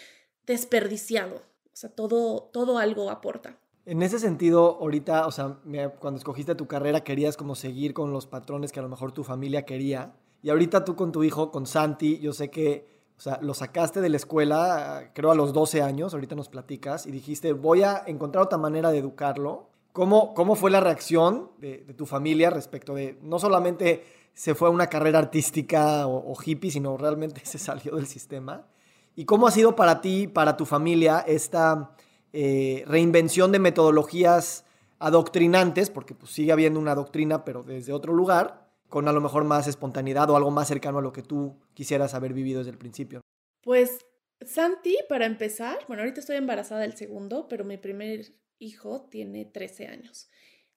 [0.47, 3.57] desperdiciado, o sea, todo, todo algo aporta.
[3.87, 5.57] En ese sentido, ahorita, o sea,
[5.99, 9.25] cuando escogiste tu carrera querías como seguir con los patrones que a lo mejor tu
[9.25, 13.39] familia quería, y ahorita tú con tu hijo, con Santi, yo sé que o sea,
[13.41, 17.53] lo sacaste de la escuela, creo a los 12 años, ahorita nos platicas, y dijiste,
[17.55, 19.71] voy a encontrar otra manera de educarlo.
[19.93, 24.71] ¿Cómo, cómo fue la reacción de, tu familia respecto de, no solamente se fue a
[24.71, 28.67] una carrera artística o, hippie, sino realmente se salió del sistema?
[29.15, 31.93] ¿Y cómo ha sido para ti, para tu familia, esta
[32.35, 34.67] eh, reinvención de metodologías
[34.99, 39.45] adoctrinantes, porque pues, sigue habiendo una doctrina, pero desde otro lugar, con a lo mejor
[39.45, 42.79] más espontaneidad o algo más cercano a lo que tú quisieras haber vivido desde el
[42.79, 43.21] principio?
[43.63, 44.07] Pues
[44.41, 48.27] Santi, para empezar, bueno, ahorita estoy embarazada del segundo, pero mi primer
[48.59, 50.29] hijo tiene 13 años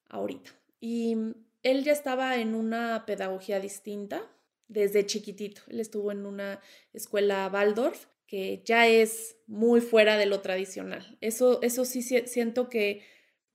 [0.10, 0.52] ahorita.
[0.80, 1.16] Y
[1.64, 4.22] él ya estaba en una pedagogía distinta
[4.68, 5.62] desde chiquitito.
[5.68, 6.62] Él estuvo en una
[6.94, 11.18] escuela Waldorf que ya es muy fuera de lo tradicional.
[11.20, 13.02] Eso, eso sí siento que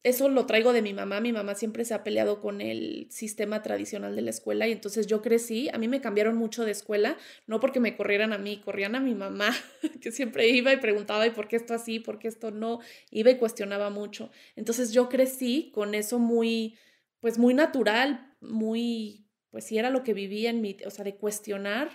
[0.04, 1.20] eso lo traigo de mi mamá.
[1.20, 5.06] Mi mamá siempre se ha peleado con el sistema tradicional de la escuela y entonces
[5.06, 8.60] yo crecí, a mí me cambiaron mucho de escuela, no porque me corrieran a mí,
[8.60, 9.50] corrían a mi mamá,
[10.02, 12.00] que siempre iba y preguntaba, ¿y por qué esto así?
[12.00, 12.80] ¿Por qué esto no?
[13.10, 14.30] Iba y cuestionaba mucho.
[14.56, 16.76] Entonces yo crecí con eso muy,
[17.20, 21.16] pues muy natural, muy, pues sí era lo que vivía en mi, o sea, de
[21.16, 21.90] cuestionar,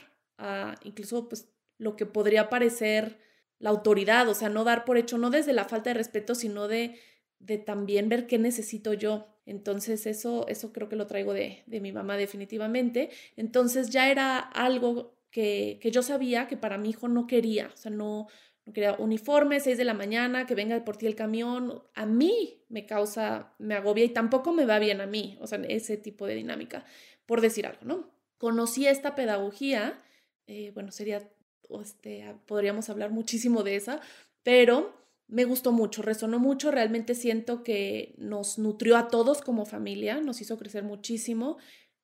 [0.84, 3.19] incluso pues lo que podría parecer
[3.60, 6.67] la autoridad, o sea, no dar por hecho, no desde la falta de respeto, sino
[6.67, 6.98] de
[7.39, 9.28] de también ver qué necesito yo.
[9.45, 13.10] Entonces eso, eso creo que lo traigo de, de mi mamá definitivamente.
[13.36, 17.78] Entonces ya era algo que, que, yo sabía que para mi hijo no quería, o
[17.78, 18.28] sea, no,
[18.65, 21.82] no quería uniforme, 6 de la mañana, que venga por ti el camión.
[21.95, 25.60] A mí me causa, me agobia y tampoco me va bien a mí, o sea,
[25.67, 26.86] ese tipo de dinámica,
[27.25, 28.12] por decir algo, ¿no?
[28.38, 29.99] Conocí esta pedagogía,
[30.47, 31.28] eh, bueno, sería,
[31.82, 34.02] este, podríamos hablar muchísimo de esa,
[34.43, 34.99] pero
[35.30, 40.42] me gustó mucho, resonó mucho, realmente siento que nos nutrió a todos como familia, nos
[40.42, 41.58] hizo crecer muchísimo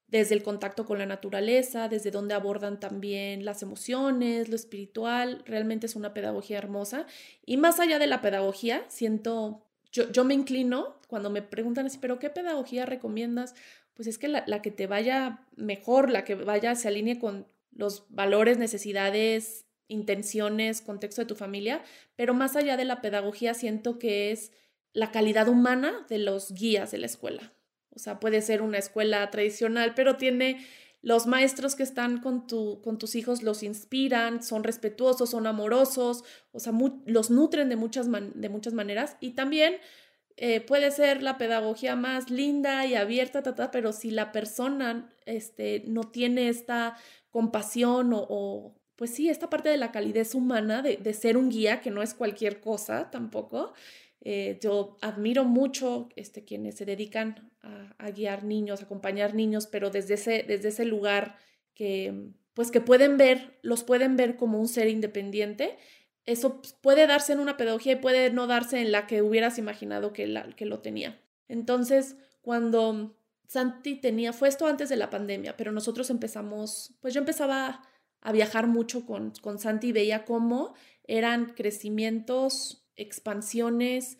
[0.07, 5.87] desde el contacto con la naturaleza, desde donde abordan también las emociones, lo espiritual, realmente
[5.87, 7.07] es una pedagogía hermosa.
[7.45, 11.97] Y más allá de la pedagogía, siento, yo, yo me inclino cuando me preguntan así,
[11.97, 13.55] pero ¿qué pedagogía recomiendas?
[13.95, 17.47] Pues es que la, la que te vaya mejor, la que vaya, se alinee con
[17.71, 21.83] los valores, necesidades, intenciones, contexto de tu familia,
[22.15, 24.51] pero más allá de la pedagogía siento que es
[24.93, 27.53] la calidad humana de los guías de la escuela.
[27.91, 30.65] O sea, puede ser una escuela tradicional, pero tiene
[31.01, 36.23] los maestros que están con, tu, con tus hijos, los inspiran, son respetuosos, son amorosos,
[36.51, 36.73] o sea,
[37.05, 39.15] los nutren de muchas, de muchas maneras.
[39.19, 39.75] Y también
[40.37, 46.05] eh, puede ser la pedagogía más linda y abierta, pero si la persona este, no
[46.05, 46.97] tiene esta
[47.29, 51.91] compasión o pues sí, esta parte de la calidez humana, de, ser un guía, que
[51.91, 53.73] no es cualquier cosa tampoco.
[54.21, 59.89] Eh, yo admiro mucho este, quienes se dedican a, guiar niños, a acompañar niños, pero
[59.89, 61.37] desde ese, desde ese lugar
[61.73, 65.77] que, pues que pueden ver, los pueden ver como un ser independiente.
[66.25, 70.13] Eso puede darse en una pedagogía y puede no darse en la que hubieras imaginado
[70.13, 71.21] que, la, que lo tenía.
[71.47, 77.19] Entonces, cuando Santi tenía, fue esto antes de la pandemia, pero nosotros empezamos, pues yo
[77.19, 77.81] empezaba
[78.25, 84.17] a viajar mucho con, con Santi y veía cómo eran crecimientos, expansiones,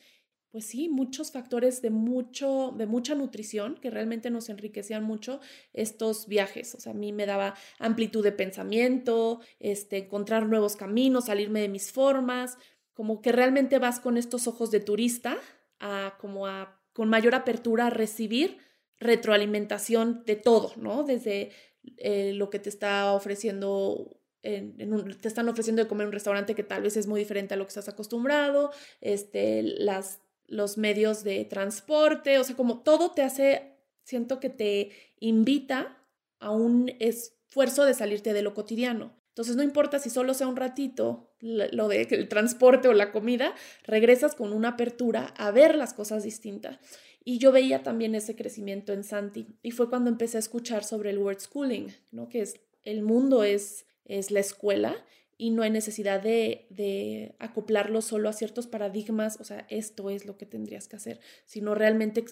[0.52, 5.42] pues sí, muchos factores de, mucho, de mucha nutrición que realmente nos enriquecían mucho
[5.74, 6.76] estos viajes.
[6.76, 11.70] O sea, a mí me daba amplitud de pensamiento, este, encontrar nuevos caminos, salirme de
[11.70, 12.60] mis formas,
[12.94, 15.36] como que realmente vas con estos ojos de turista
[15.80, 18.60] a como a con mayor apertura a recibir
[19.00, 21.04] retroalimentación de todo, ¿no?
[21.04, 21.52] Desde
[21.98, 26.56] eh, lo que te está ofreciendo en, te están ofreciendo de comer en un restaurante
[26.56, 31.24] que tal vez es muy diferente a lo que estás acostumbrado, este, las, los medios
[31.24, 35.98] de transporte, o sea, como todo te hace, siento que te invita
[36.40, 39.20] a un esfuerzo de salirte de lo cotidiano.
[39.30, 43.54] Entonces, no importa si solo sea un ratito lo de el transporte o la comida,
[43.84, 46.80] regresas con una apertura a ver las cosas distintas.
[47.28, 49.48] Y yo veía también ese crecimiento en Santi.
[49.64, 52.30] Y fue cuando empecé a escuchar sobre el word schooling, ¿no?
[52.30, 54.96] que es el mundo es, es la escuela
[55.36, 60.26] y no hay necesidad de, de acoplarlo solo a ciertos paradigmas, o sea, esto es
[60.26, 62.24] lo que tendrías que hacer, sino realmente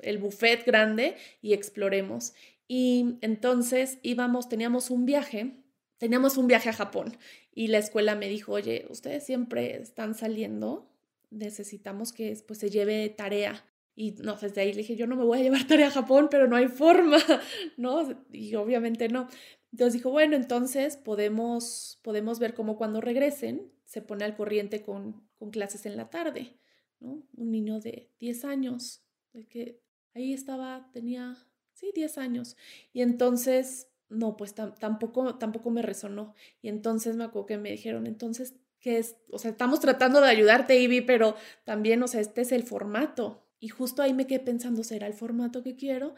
[0.00, 2.34] el buffet grande y exploremos.
[2.68, 5.56] Y entonces íbamos, teníamos un viaje,
[5.96, 7.16] teníamos un viaje a Japón
[7.54, 10.86] y la escuela me dijo, oye, ustedes siempre están saliendo,
[11.30, 15.24] necesitamos que pues, se lleve tarea y no, desde ahí le dije, yo no me
[15.24, 17.18] voy a llevar tarea a Japón, pero no hay forma,
[17.76, 18.08] ¿no?
[18.32, 19.28] Y obviamente no.
[19.72, 25.26] Entonces dijo, bueno, entonces podemos, podemos ver cómo cuando regresen se pone al corriente con,
[25.38, 26.58] con clases en la tarde,
[27.00, 27.22] ¿no?
[27.36, 29.02] Un niño de 10 años,
[29.32, 29.82] de que
[30.14, 31.36] ahí estaba, tenía,
[31.72, 32.56] sí, 10 años.
[32.92, 36.34] Y entonces, no, pues tampoco, tampoco me resonó.
[36.60, 39.16] Y entonces me acuerdo que me dijeron, entonces, ¿qué es?
[39.30, 43.41] O sea, estamos tratando de ayudarte, Ivy, pero también, o sea, este es el formato.
[43.62, 46.16] Y justo ahí me quedé pensando, ¿será el formato que quiero?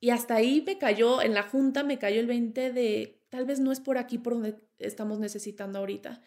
[0.00, 3.60] Y hasta ahí me cayó, en la junta me cayó el 20 de, tal vez
[3.60, 6.22] no es por aquí por donde estamos necesitando ahorita.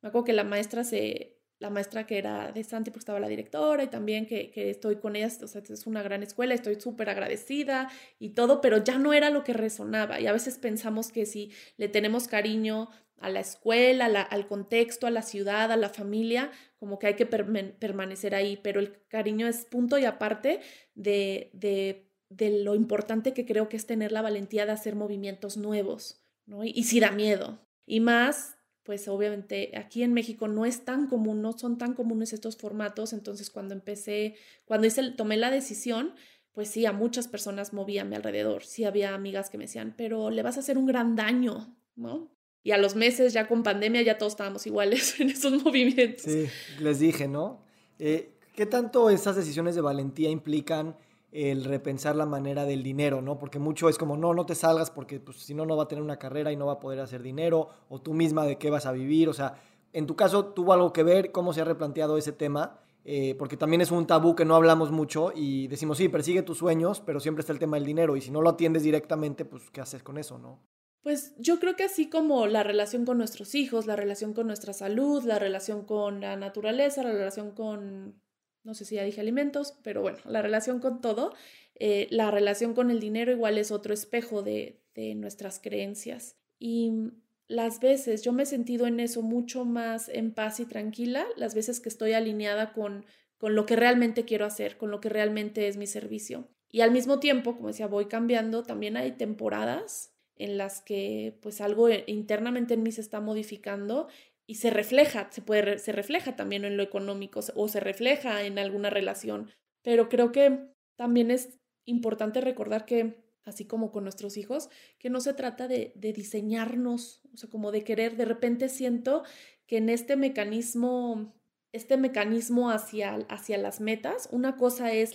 [0.00, 3.28] Me acuerdo que la maestra se, la maestra que era de Santi, porque estaba la
[3.28, 6.80] directora y también que, que estoy con ella, o sea, es una gran escuela, estoy
[6.80, 10.20] súper agradecida y todo, pero ya no era lo que resonaba.
[10.20, 15.10] Y a veces pensamos que si le tenemos cariño a la escuela, al contexto, a
[15.10, 19.64] la ciudad, a la familia, como que hay que permanecer ahí, pero el cariño es
[19.64, 20.60] punto y aparte
[20.94, 25.56] de, de, de, lo importante que creo que es tener la valentía de hacer movimientos
[25.56, 26.64] nuevos, ¿no?
[26.64, 27.60] Y, y si da miedo.
[27.86, 32.32] Y más pues obviamente aquí en México no es tan común, no son tan comunes
[32.32, 36.14] estos formatos, entonces cuando empecé, cuando hice, tomé la decisión,
[36.52, 39.94] pues sí, a muchas personas movía a mi alrededor, sí había amigas que me decían,
[39.96, 42.33] pero le vas a hacer un gran daño, ¿no?
[42.64, 46.24] Y a los meses, ya con pandemia, ya todos estábamos iguales en esos movimientos.
[46.24, 46.46] Sí,
[46.80, 47.60] les dije, ¿no?
[47.98, 50.96] Eh, ¿Qué tanto esas decisiones de valentía implican
[51.30, 53.38] el repensar la manera del dinero, ¿no?
[53.38, 55.88] Porque mucho es como, no, no te salgas porque pues, si no, no va a
[55.88, 58.70] tener una carrera y no va a poder hacer dinero, o tú misma de qué
[58.70, 59.56] vas a vivir, o sea,
[59.92, 63.56] en tu caso tuvo algo que ver cómo se ha replanteado ese tema, eh, porque
[63.56, 67.18] también es un tabú que no hablamos mucho y decimos, sí, persigue tus sueños, pero
[67.18, 70.04] siempre está el tema del dinero y si no lo atiendes directamente, pues, ¿qué haces
[70.04, 70.60] con eso, no?
[71.04, 74.72] Pues yo creo que así como la relación con nuestros hijos, la relación con nuestra
[74.72, 78.20] salud, la relación con la naturaleza, la relación con
[78.64, 81.34] no sé si ya dije alimentos, pero bueno, la relación con todo,
[81.74, 86.38] eh, la relación con el dinero igual es otro espejo de, de nuestras creencias.
[86.58, 87.10] Y
[87.46, 91.54] las veces, yo me he sentido en eso mucho más en paz y tranquila, las
[91.54, 93.04] veces que estoy alineada con,
[93.36, 96.48] con lo que realmente quiero hacer, con lo que realmente es mi servicio.
[96.70, 101.60] Y al mismo tiempo, como decía, voy cambiando, también hay temporadas en las que pues
[101.60, 104.08] algo internamente en mí se está modificando
[104.46, 108.58] y se refleja, se, puede, se refleja también en lo económico o se refleja en
[108.58, 109.50] alguna relación.
[109.82, 114.68] Pero creo que también es importante recordar que, así como con nuestros hijos,
[114.98, 119.22] que no se trata de, de diseñarnos, o sea, como de querer, de repente siento
[119.66, 121.34] que en este mecanismo,
[121.72, 125.14] este mecanismo hacia, hacia las metas, una cosa es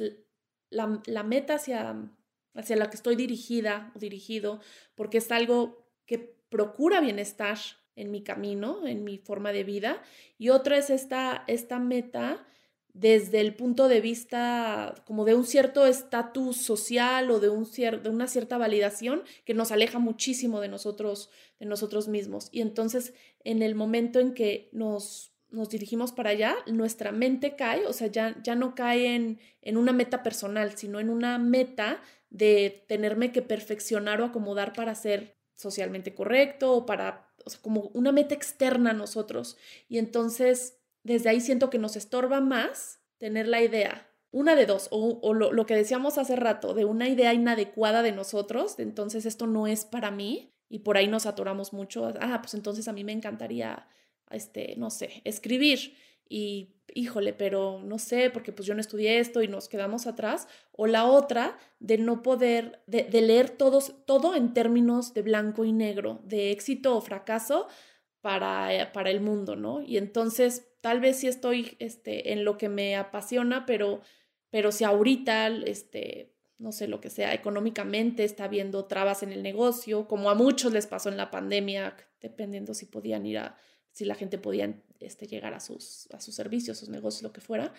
[0.69, 2.12] la, la meta hacia,
[2.53, 4.59] hacia la que estoy dirigida o dirigido,
[4.95, 6.17] porque es algo que
[6.49, 7.57] procura bienestar
[7.95, 10.01] en mi camino, en mi forma de vida,
[10.38, 12.45] y otra es esta, esta meta
[12.93, 18.09] desde el punto de vista como de un cierto estatus social o de, un de
[18.09, 22.49] una cierta validación que nos aleja muchísimo de nosotros, de nosotros mismos.
[22.51, 27.85] Y entonces, en el momento en que nos, nos dirigimos para allá, nuestra mente cae,
[27.85, 32.01] o sea, ya, ya no cae en, en una meta personal, sino en una meta
[32.29, 37.89] de tenerme que perfeccionar o acomodar para ser socialmente correcto o para o sea, como
[37.93, 39.57] una meta externa a nosotros.
[39.88, 44.88] Y entonces, desde ahí siento que nos estorba más tener la idea, una de dos,
[44.91, 49.67] o, lo, que decíamos hace rato, de una idea inadecuada de nosotros, entonces esto no
[49.67, 53.12] es para mí, y por ahí nos atoramos mucho, ah, pues entonces a mí me
[53.12, 53.88] encantaría,
[54.30, 55.94] este, no sé, escribir,
[56.30, 60.48] y híjole, pero no sé, porque pues yo no estudié esto y nos quedamos atrás,
[60.72, 65.74] o la otra de no poder, de, leer todos, todo en términos de blanco y
[65.74, 67.68] negro, de éxito o fracaso
[68.22, 69.82] para, eh, para el mundo, ¿no?
[69.82, 74.02] Y entonces tal vez sí estoy este, en lo que me apasiona, pero,
[74.50, 79.44] pero si ahorita, este, no sé, lo que sea, económicamente está habiendo trabas en el
[79.44, 83.58] negocio, como a muchos les pasó en la pandemia, dependiendo si podían ir a
[83.91, 87.41] si la gente podía este, llegar a sus, a sus servicios, sus negocios, lo que
[87.41, 87.73] fuera,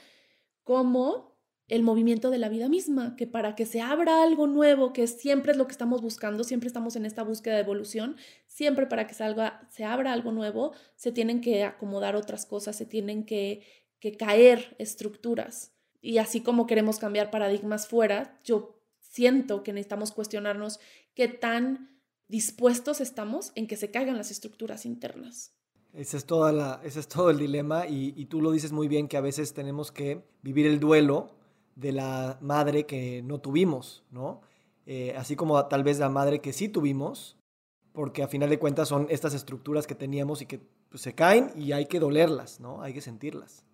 [0.65, 5.07] como el movimiento de la vida misma, que para que se abra algo nuevo, que
[5.07, 8.17] siempre es lo que estamos buscando, siempre estamos en esta búsqueda de evolución,
[8.49, 12.87] siempre para que salga, se abra algo nuevo, se tienen que acomodar otras cosas, se
[12.87, 13.63] tienen que,
[14.01, 15.73] que caer estructuras.
[16.03, 20.81] Y así como queremos cambiar paradigmas fuera, yo siento que necesitamos cuestionarnos
[21.15, 25.55] qué tan dispuestos estamos en que se caigan las estructuras internas.
[25.93, 29.91] Ese es, todo el dilema y, tú lo dices muy bien que a veces tenemos
[29.91, 31.31] que vivir el duelo
[31.75, 34.41] de la madre que no tuvimos, ¿no?
[34.87, 37.37] Eh, así como tal vez la madre que sí tuvimos,
[37.93, 41.51] porque a final de cuentas son estas estructuras que teníamos y que pues, se caen
[41.57, 42.83] y hay que dolerlas, ¿no?
[42.83, 43.65] Hay que sentirlas.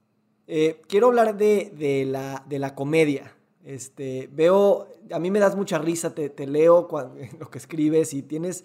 [0.47, 3.37] Eh, quiero hablar de, la, comedia.
[3.63, 6.89] Este, veo, a mí me das mucha risa, te, te leo
[7.39, 8.65] lo que escribes y tienes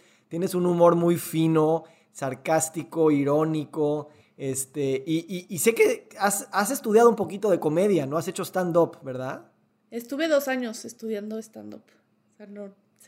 [0.55, 4.09] un humor muy fino sarcástico, irónico.
[4.37, 8.17] Este, y, sé que has, estudiado un poquito de comedia, ¿no?
[8.17, 9.51] Has hecho stand-up, ¿verdad?
[9.91, 11.83] Estuve dos años estudiando stand-up.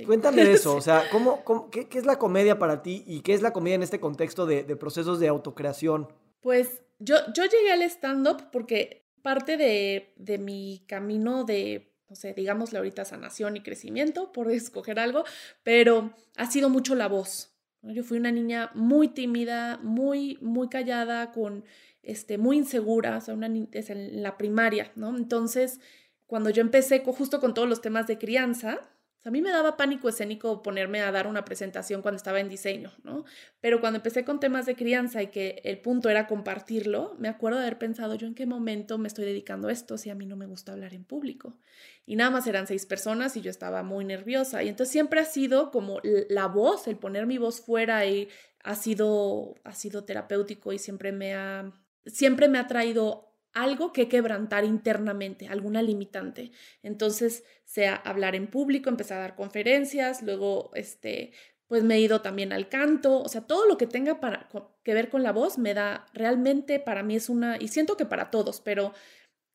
[0.05, 3.41] Cuéntame de eso, o sea, ¿cómo, qué, es la comedia para ti y qué es
[3.41, 6.07] la comedia en este contexto de, procesos de autocreación?
[6.41, 12.33] Pues yo, yo llegué al stand-up porque parte de, de mi camino de, no sé,
[12.33, 15.23] digámosle ahorita sanación y crecimiento, por escoger algo,
[15.63, 17.52] pero ha sido mucho la voz.
[17.83, 21.65] Yo fui una niña muy tímida, muy, muy callada, con,
[22.01, 25.15] este, muy insegura, o sea, una, en la primaria, ¿no?
[25.17, 25.79] Entonces,
[26.25, 28.79] cuando yo empecé justo con todos los temas de crianza,
[29.25, 32.91] a mí me daba pánico escénico ponerme a dar una presentación cuando estaba en diseño,
[33.03, 33.23] ¿no?
[33.61, 37.59] Pero cuando empecé con temas de crianza y que el punto era compartirlo, me acuerdo
[37.59, 40.35] de haber pensado yo en qué momento me estoy dedicando esto si a mí no
[40.35, 41.57] me gusta hablar en público.
[42.05, 44.61] Y nada más eran seis personas y yo estaba muy nerviosa.
[44.61, 48.27] Y entonces siempre ha sido como la voz, el poner mi voz fuera y
[48.63, 51.71] ha sido, ha sido terapéutico y siempre me ha,
[52.05, 56.51] siempre me ha traído algo que quebrantar internamente, alguna limitante.
[56.81, 61.31] Entonces, sea hablar en público, empezar a dar conferencias, luego, este,
[61.67, 64.49] pues me he ido también al canto, o sea, todo lo que tenga para,
[64.83, 68.05] que ver con la voz me da, realmente para mí es una, y siento que
[68.05, 68.93] para todos, pero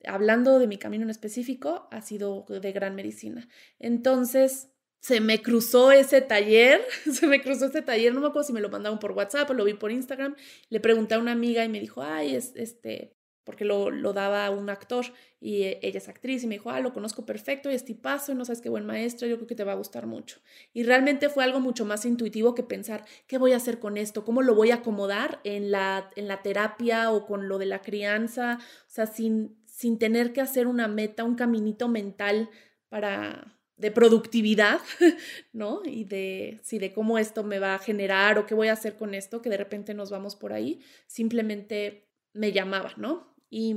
[0.05, 3.49] hablando de mi camino en específico, ha sido de gran medicina.
[3.78, 4.70] Entonces,
[5.01, 6.82] se me cruzó ese taller,
[7.12, 9.55] se me cruzó ese taller, no me acuerdo si me lo mandaron por WhatsApp o
[9.55, 10.36] lo vi por Instagram,
[10.70, 13.17] le pregunté a una amiga y me dijo, ay, es, este,
[13.49, 15.07] porque lo, lo daba un actor
[15.40, 18.30] y eh, ella es actriz y me dijo, ah, lo conozco perfecto y es tipazo
[18.30, 20.38] y no sabes qué buen maestro, yo creo que te va a gustar mucho.
[20.74, 24.22] Y realmente fue algo mucho más intuitivo que pensar, ¿qué voy a hacer con esto?
[24.22, 27.80] ¿Cómo lo voy a acomodar en la, en la terapia o con lo de la
[27.80, 28.59] crianza?
[28.61, 32.51] O sea, sin, sin tener que hacer una meta, un caminito mental
[32.90, 34.80] para de productividad,
[35.55, 35.80] ¿no?
[35.86, 38.96] Y de, sí, de cómo esto me va a generar o qué voy a hacer
[38.96, 43.34] con esto, que de repente nos vamos por ahí, simplemente me llamaba, ¿no?
[43.51, 43.76] Y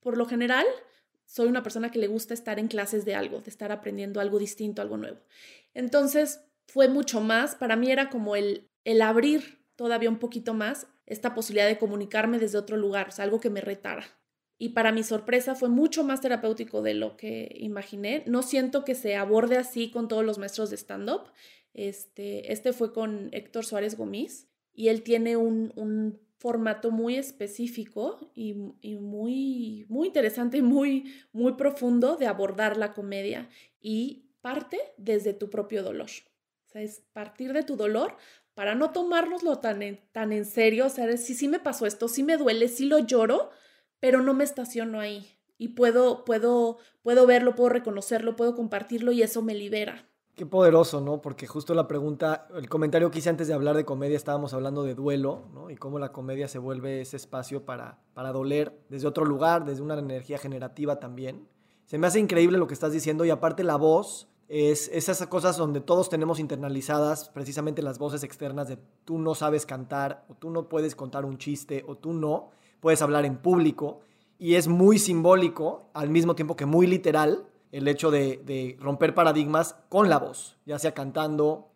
[0.00, 0.66] por lo general,
[1.26, 4.38] soy una persona que le gusta estar en clases de algo, de estar aprendiendo algo
[4.38, 5.18] distinto, algo nuevo.
[5.72, 10.86] Entonces, fue mucho más, para mí era como el, el abrir todavía un poquito más
[11.06, 14.04] esta posibilidad de comunicarme desde otro lugar, o algo que me retara.
[14.56, 18.22] Y para mi sorpresa fue mucho más terapéutico de lo que imaginé.
[18.26, 21.32] No siento que se aborde así con todos los maestros de stand-up.
[21.74, 28.52] Este, este fue con Héctor Suárez Gómez y él tiene un formato muy específico y,
[28.52, 33.48] muy, muy interesante y muy, muy profundo de abordar la comedia
[33.80, 36.10] y parte desde tu propio dolor.
[36.10, 38.18] O sea, es partir de tu dolor
[38.52, 40.84] para no tomárnoslo tan en, tan en serio.
[40.84, 43.48] O sea, si me pasó esto, sí me duele, sí lo lloro,
[43.98, 45.38] pero no me estaciono ahí.
[45.56, 50.10] Y puedo, puedo, puedo verlo, puedo reconocerlo, puedo compartirlo y eso me libera.
[50.34, 51.22] Qué poderoso, ¿no?
[51.22, 54.82] Porque justo la pregunta, el comentario que hice antes de hablar de comedia, estábamos hablando
[54.82, 55.70] de duelo, ¿no?
[55.70, 59.82] Y cómo la comedia se vuelve ese espacio para, para doler desde otro lugar, desde
[59.82, 61.46] una energía generativa también.
[61.86, 65.56] Se me hace increíble lo que estás diciendo y aparte la voz es, esas cosas
[65.56, 70.50] donde todos tenemos internalizadas precisamente las voces externas de tú no sabes cantar o tú
[70.50, 74.00] no puedes contar un chiste o tú no puedes hablar en público
[74.38, 79.76] y es muy simbólico al mismo tiempo que muy literal el hecho de, romper paradigmas
[79.88, 81.72] con la voz, ya sea cantando,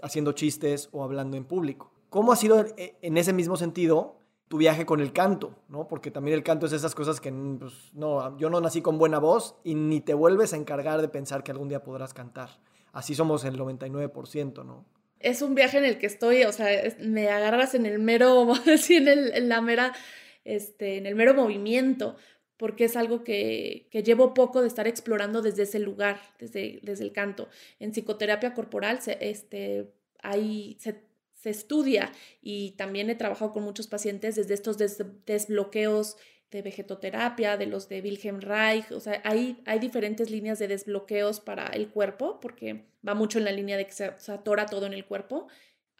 [0.00, 1.90] haciendo chistes o hablando en público.
[2.08, 5.56] ¿Cómo ha sido e, en ese mismo sentido tu viaje con el canto?
[5.68, 5.88] ¿no?
[5.88, 9.18] Porque también el canto es esas cosas que pues, no, yo no nací con buena
[9.18, 12.50] voz y ni te vuelves a encargar de pensar que algún día podrás cantar.
[12.92, 14.84] Así somos el 99%, ¿no?
[15.18, 16.68] Es un viaje en el que estoy, o sea,
[17.00, 18.52] me agarras en el mero,
[18.88, 19.94] en, en la mera,
[20.44, 22.14] este, en el mero movimiento,
[22.60, 27.10] porque es algo que, llevo poco de estar explorando desde ese lugar, desde, desde el
[27.10, 27.48] canto.
[27.78, 29.90] En psicoterapia corporal se, este,
[30.22, 31.00] hay, se,
[31.42, 36.18] estudia y también he trabajado con muchos pacientes desde estos desbloqueos
[36.50, 41.40] de vegetoterapia, de los de Wilhelm Reich, o sea, hay, hay diferentes líneas de desbloqueos
[41.40, 44.84] para el cuerpo, porque va mucho en la línea de que se, se atora todo
[44.84, 45.48] en el cuerpo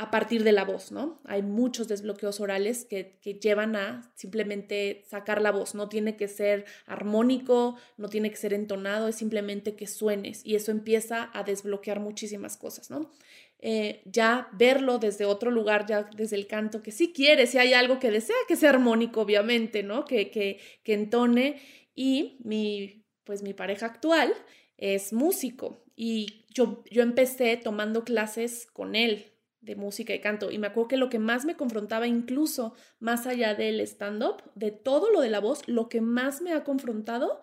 [0.00, 1.20] a partir de la voz, ¿no?
[1.26, 5.74] Hay muchos desbloqueos orales que, llevan a simplemente sacar la voz.
[5.74, 10.54] No tiene que ser armónico, no tiene que ser entonado, es simplemente que suenes y
[10.54, 13.10] eso empieza a desbloquear muchísimas cosas, ¿no?
[13.58, 17.74] Eh, ya verlo desde otro lugar, ya desde el canto, que si quiere, si hay
[17.74, 20.06] algo que desea que sea armónico, obviamente, ¿no?
[20.06, 21.60] Que, que, que entone.
[21.94, 24.32] Y mi, pues mi pareja actual
[24.78, 29.29] es músico y yo, yo empecé tomando clases con él
[29.60, 30.50] de música y canto.
[30.50, 34.70] Y me acuerdo que lo que más me confrontaba, incluso más allá del stand-up, de
[34.70, 37.40] todo lo de la voz, lo que más me ha confrontado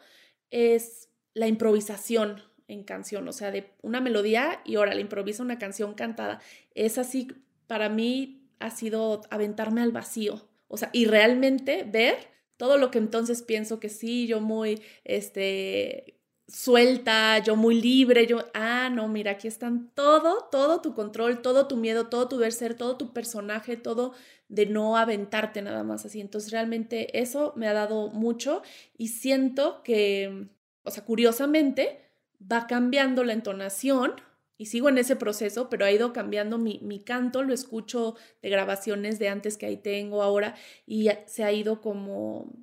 [0.50, 5.60] es la improvisación en canción, o sea, de una melodía y ahora le improvisa una
[5.60, 6.42] canción cantada.
[6.76, 7.28] Es así,
[7.68, 12.16] para mí ha sido aventarme al vacío, o sea, y realmente ver
[12.58, 16.17] todo lo que entonces pienso que sí, yo muy, este,
[16.48, 21.68] suelta, yo muy libre, yo, ah, no, mira, aquí están todo, todo tu control, todo
[21.68, 24.14] tu miedo, todo tu ver ser, todo tu personaje, todo
[24.48, 26.22] de no aventarte nada más así.
[26.22, 28.62] Entonces realmente eso me ha dado mucho
[28.98, 30.48] y siento que,
[30.84, 32.02] o sea, curiosamente
[32.40, 34.14] va cambiando la entonación
[34.58, 38.50] y sigo en ese proceso, pero ha ido cambiando mi, mi canto, lo escucho de
[38.50, 42.54] grabaciones de antes que ahí tengo ahora y se ha ido como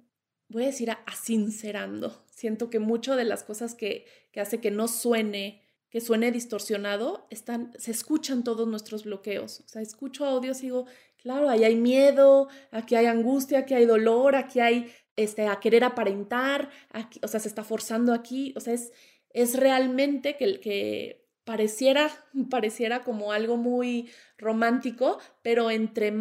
[0.54, 2.24] voy a decir, a, sincerando.
[2.30, 7.26] Siento que mucho de las cosas que, que hace que no suene, que suene distorsionado,
[7.28, 9.60] están, se escuchan todos nuestros bloqueos.
[9.60, 10.86] O sea, escucho audios y digo,
[11.16, 15.82] claro, ahí hay miedo, aquí hay angustia, aquí hay dolor, aquí hay este, a querer
[15.82, 18.54] aparentar, aquí, o sea, se está forzando aquí.
[18.56, 18.92] O sea, es,
[19.30, 22.10] es realmente que, que pareciera,
[22.48, 26.12] pareciera como algo muy romántico, pero entre,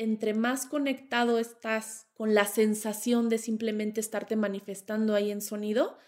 [0.00, 5.98] entre más conectado estás con la sensación de simplemente estarte manifestando ahí en sonido,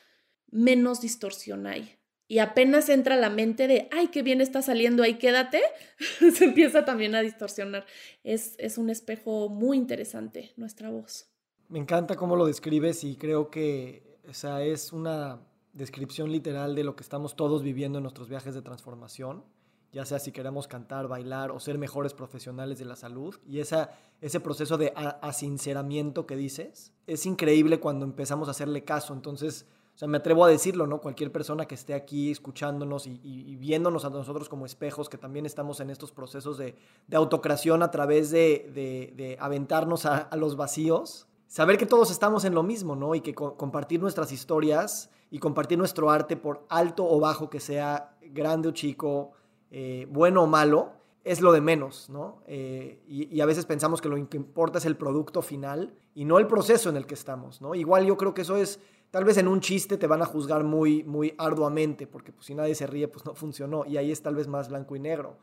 [0.51, 1.99] menos distorsión hay.
[2.27, 5.61] Y apenas entra la mente de, ay, qué bien está saliendo ahí, quédate,
[6.35, 7.85] se empieza también a distorsionar.
[8.25, 11.31] Es, es un espejo muy interesante nuestra voz.
[11.69, 16.97] Me encanta cómo lo describes y creo que o es una descripción literal de lo
[16.97, 19.45] que estamos todos viviendo en nuestros viajes de transformación,
[19.93, 23.39] ya sea si queremos cantar, bailar o ser mejores profesionales de la salud.
[23.47, 23.91] Y esa,
[24.23, 29.13] ese proceso de asinceramiento que dices, es increíble cuando empezamos a hacerle caso.
[29.13, 31.03] Entonces, o sea, me atrevo a decirlo, ¿no?
[31.03, 35.81] Cualquier persona que esté aquí escuchándonos y, viéndonos a nosotros como espejos, que también estamos
[35.81, 36.75] en estos procesos de,
[37.07, 38.71] de a través de,
[39.15, 43.15] de, aventarnos a, los vacíos, saber que todos estamos en lo mismo, ¿no?
[43.15, 48.17] Y que compartir nuestras historias y compartir nuestro arte, por alto o bajo que sea,
[48.23, 49.33] grande o chico,
[49.75, 50.93] eh, bueno o malo,
[51.25, 52.43] es lo de menos, ¿no?
[52.47, 56.39] Eh, y, a veces pensamos que lo que importa es el producto final y no
[56.39, 57.75] el proceso en el que estamos, ¿no?
[57.75, 60.63] Igual yo creo que eso es, tal vez en un chiste te van a juzgar
[60.63, 64.21] muy, muy arduamente, porque pues, si nadie se ríe, pues no funcionó, y ahí es
[64.21, 65.39] tal vez más blanco y negro.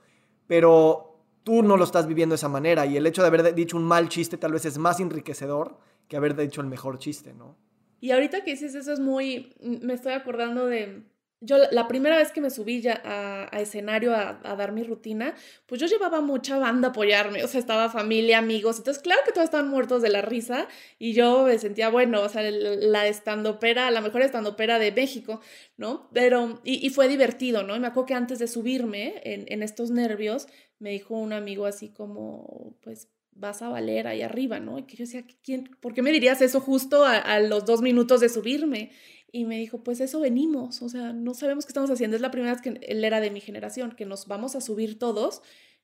[0.45, 3.77] Pero tú no lo estás viviendo de esa manera, y el hecho de haber dicho
[3.77, 5.77] un mal chiste tal vez es más enriquecedor
[6.07, 7.57] que haber dicho el mejor chiste, ¿no?
[7.99, 11.03] Y ahorita que dices eso es muy, me estoy acordando de,
[11.41, 15.35] yo la primera vez que me subí ya a, escenario a, dar mi rutina,
[15.65, 19.31] pues yo llevaba mucha banda a apoyarme, o sea, estaba familia, amigos, entonces claro que
[19.31, 20.67] todos estaban muertos de la risa
[20.97, 25.41] y yo me sentía, bueno, o sea, la estandopera, la mejor estandopera de México,
[25.77, 26.09] ¿no?
[26.13, 27.75] Pero, y, fue divertido, ¿no?
[27.75, 30.47] Y me acuerdo que antes de subirme en, en estos nervios,
[30.79, 33.09] me dijo un amigo así como, pues,
[33.39, 34.77] vas a valer ahí arriba, ¿no?
[34.79, 38.19] Y que yo decía, ¿quién, ¿por qué me dirías eso justo a, los dos minutos
[38.19, 38.91] de subirme?
[39.31, 42.15] Y me dijo, pues eso venimos, o sea, no sabemos qué estamos haciendo.
[42.15, 44.97] Es la primera vez que él era de mi generación, que nos vamos a subir
[44.97, 45.41] todos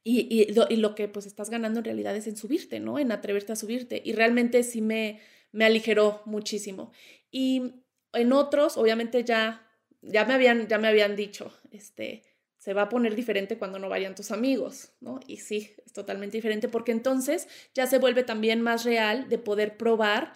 [0.08, 3.00] y, y, lo, que pues estás ganando en realidad es en subirte, ¿no?
[3.00, 4.04] En atreverte a subirte.
[4.06, 5.20] Y realmente sí me,
[5.52, 6.92] me aligeró muchísimo.
[7.32, 7.74] Y
[8.14, 9.68] en otros, obviamente ya,
[10.04, 12.22] ya, me, habían, ya me habían dicho, este,
[12.60, 15.20] se va a poner diferente cuando no vayan tus amigos, ¿no?
[15.26, 19.76] Y sí, es totalmente diferente porque entonces ya se vuelve también más real de poder
[19.76, 20.34] probar.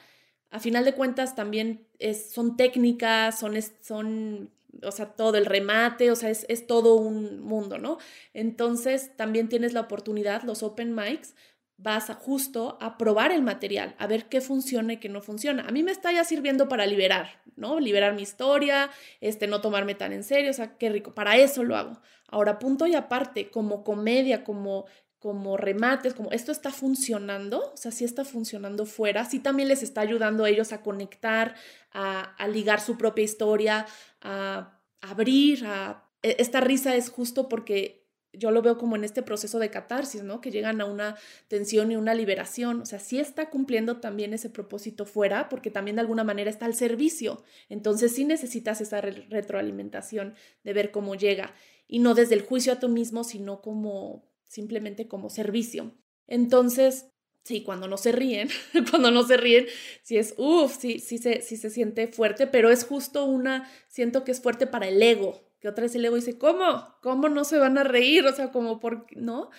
[0.52, 1.88] A final de cuentas también
[2.34, 4.52] son técnicas, son, son,
[4.84, 7.98] o sea, todo el remate, o sea, es, es todo un mundo, ¿no?
[8.34, 11.36] Entonces también tienes la oportunidad, los open mics,
[11.82, 15.64] vas a justo a probar el material, a ver qué funciona y qué no funciona.
[15.66, 17.80] A mí me está ya sirviendo para liberar, ¿no?
[17.80, 18.90] Liberar mi historia,
[19.22, 22.02] este, no tomarme tan en serio, o sea, qué rico, para eso lo hago.
[22.28, 24.86] Ahora, punto y aparte, como comedia, como
[25.20, 29.84] como remates, como esto está funcionando, o sea, sí está funcionando fuera, sí también les
[29.84, 31.56] está ayudando a ellos a conectar,
[31.92, 33.86] a, ligar su propia historia,
[34.22, 36.06] a, a abrir, a...
[36.24, 38.00] E, esta risa es justo porque
[38.34, 40.40] yo lo veo como en este proceso de catarsis, ¿no?
[40.40, 41.18] Que llegan a una
[41.48, 42.82] tensión y una liberación.
[42.82, 46.66] O sea, sí está cumpliendo también ese propósito fuera, porque también de alguna manera está
[46.66, 47.44] al servicio.
[47.70, 51.54] Entonces sí necesitas esa retroalimentación de ver cómo llega.
[51.88, 55.96] Y no desde el juicio a tú mismo, sino como simplemente como servicio.
[56.28, 57.12] Entonces,
[57.44, 58.50] sí, cuando no se ríen,
[58.92, 59.68] cuando no se ríen,
[60.04, 64.26] sí es, uff, sí, sí se, sí se siente fuerte, pero es justo una, siento
[64.26, 66.96] que es fuerte para el ego, que otra vez el ego dice, ¿cómo?
[67.02, 68.26] ¿Cómo no se van a reír?
[68.26, 69.50] O sea, como por, ¿no?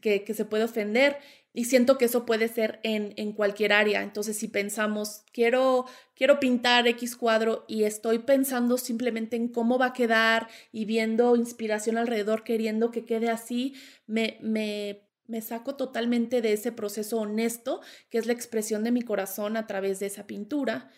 [0.00, 1.18] Que, que se puede ofender.
[1.52, 4.02] Y siento que eso puede ser en, en, cualquier área.
[4.02, 9.86] Entonces, si pensamos, quiero, quiero pintar X cuadro y estoy pensando simplemente en cómo va
[9.86, 13.74] a quedar y viendo inspiración alrededor, queriendo que quede así,
[14.06, 17.80] me, me, me saco totalmente de ese proceso honesto,
[18.10, 20.90] que es la expresión de mi corazón a través de esa pintura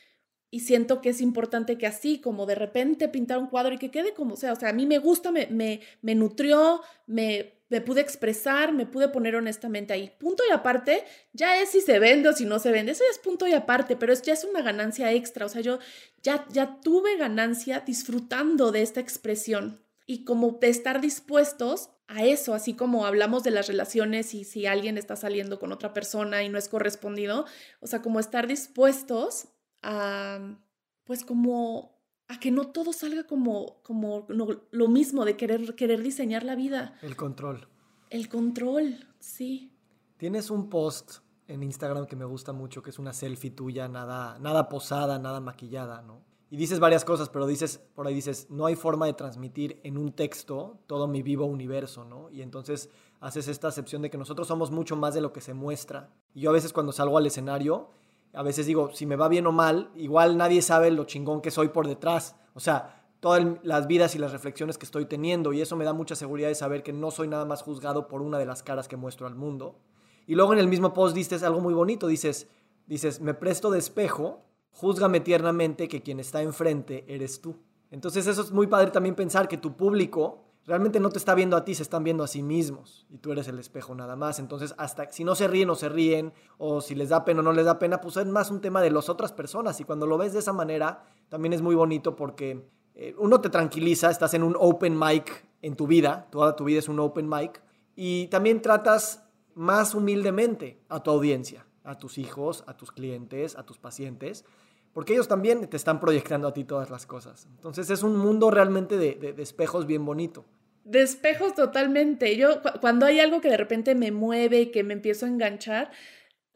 [0.54, 3.90] y siento que es importante que así, como de repente pintar un cuadro y que
[3.90, 7.80] quede como sea, o sea, a mí me gusta, me, me, me nutrió, me, me
[7.80, 10.12] pude expresar, me pude poner honestamente ahí.
[10.18, 13.10] Punto y aparte, ya es si se vende o si no se vende, eso ya
[13.10, 15.78] es punto y aparte, pero es, ya es una ganancia extra, o sea, yo
[16.22, 22.52] ya, ya tuve ganancia disfrutando de esta expresión y como de estar dispuestos a eso,
[22.52, 26.50] así como hablamos de las relaciones y si alguien está saliendo con otra persona y
[26.50, 27.46] no es correspondido,
[27.80, 29.46] o sea, como estar dispuestos
[29.80, 30.58] a,
[31.04, 36.44] pues como, a que no todo salga como, como lo mismo de querer, querer diseñar
[36.44, 36.94] la vida.
[37.02, 37.68] El control.
[38.10, 39.72] El control, sí.
[40.16, 41.18] Tienes un post
[41.48, 45.40] en Instagram que me gusta mucho, que es una selfie tuya, nada, nada posada, nada
[45.40, 46.22] maquillada, ¿no?
[46.52, 49.96] Y dices varias cosas, pero dices, por ahí dices, no hay forma de transmitir en
[49.96, 52.28] un texto todo mi vivo universo, ¿no?
[52.30, 55.54] Y entonces haces esta acepción de que nosotros somos mucho más de lo que se
[55.54, 56.10] muestra.
[56.34, 57.88] Y yo a veces cuando salgo al escenario,
[58.32, 61.50] a veces digo, si me va bien o mal, igual nadie sabe lo chingón que
[61.50, 62.36] soy por detrás.
[62.54, 65.92] O sea, todas las vidas y las reflexiones que estoy teniendo y eso me da
[65.92, 68.88] mucha seguridad de saber que no soy nada más juzgado por una de las caras
[68.88, 69.78] que muestro al mundo.
[70.26, 72.48] Y luego en el mismo post dices algo muy bonito, dices,
[72.86, 77.56] dices, me presto de espejo, júzgame tiernamente que quien está enfrente eres tú.
[77.90, 81.56] Entonces eso es muy padre también pensar que tu público realmente no te está viendo
[81.56, 84.38] a ti, se están viendo a sí mismos y tú eres el espejo nada más.
[84.38, 87.42] Entonces, hasta si no se ríen o se ríen, o si les da pena o
[87.42, 89.80] no les da pena, pues es más un tema de las otras personas.
[89.80, 93.50] Y cuando lo ves de esa manera, también es muy bonito porque eh, uno te
[93.50, 97.28] tranquiliza, estás en un open mic en tu vida, toda tu vida es un open
[97.28, 97.62] mic,
[97.94, 103.64] y también tratas más humildemente a tu audiencia, a tus hijos, a tus clientes, a
[103.64, 104.44] tus pacientes
[104.92, 107.46] porque ellos también te están proyectando a ti todas las cosas.
[107.50, 110.44] Entonces es un mundo realmente de, espejos bien bonito.
[110.84, 112.36] De espejos totalmente.
[112.36, 115.90] Yo cuando hay algo que de repente me mueve y que me empiezo a enganchar,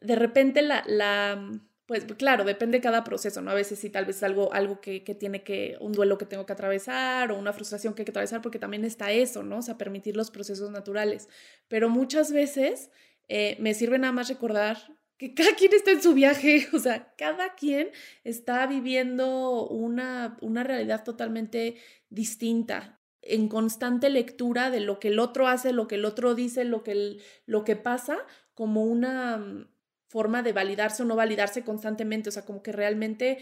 [0.01, 1.51] de repente la, la
[1.87, 3.53] pues claro, depende de cada proceso, ¿no?
[3.53, 6.45] A veces sí, tal vez algo, algo que, que, tiene que, un duelo que tengo
[6.45, 9.59] que atravesar o una frustración que hay que atravesar, porque también está eso, ¿no?
[9.59, 11.28] O sea, permitir los procesos naturales.
[11.68, 12.91] Pero muchas veces
[13.28, 17.14] eh, me sirve nada más recordar que cada quien está en su viaje, o sea,
[17.16, 17.90] cada quien
[18.24, 21.76] está viviendo una, una realidad totalmente
[22.10, 26.64] distinta, en constante lectura de lo que el otro hace, lo que el otro dice,
[26.64, 28.18] lo que, lo que pasa,
[28.54, 29.68] como una mm,
[30.08, 33.38] forma de validarse o no validarse constantemente, o sea, como que realmente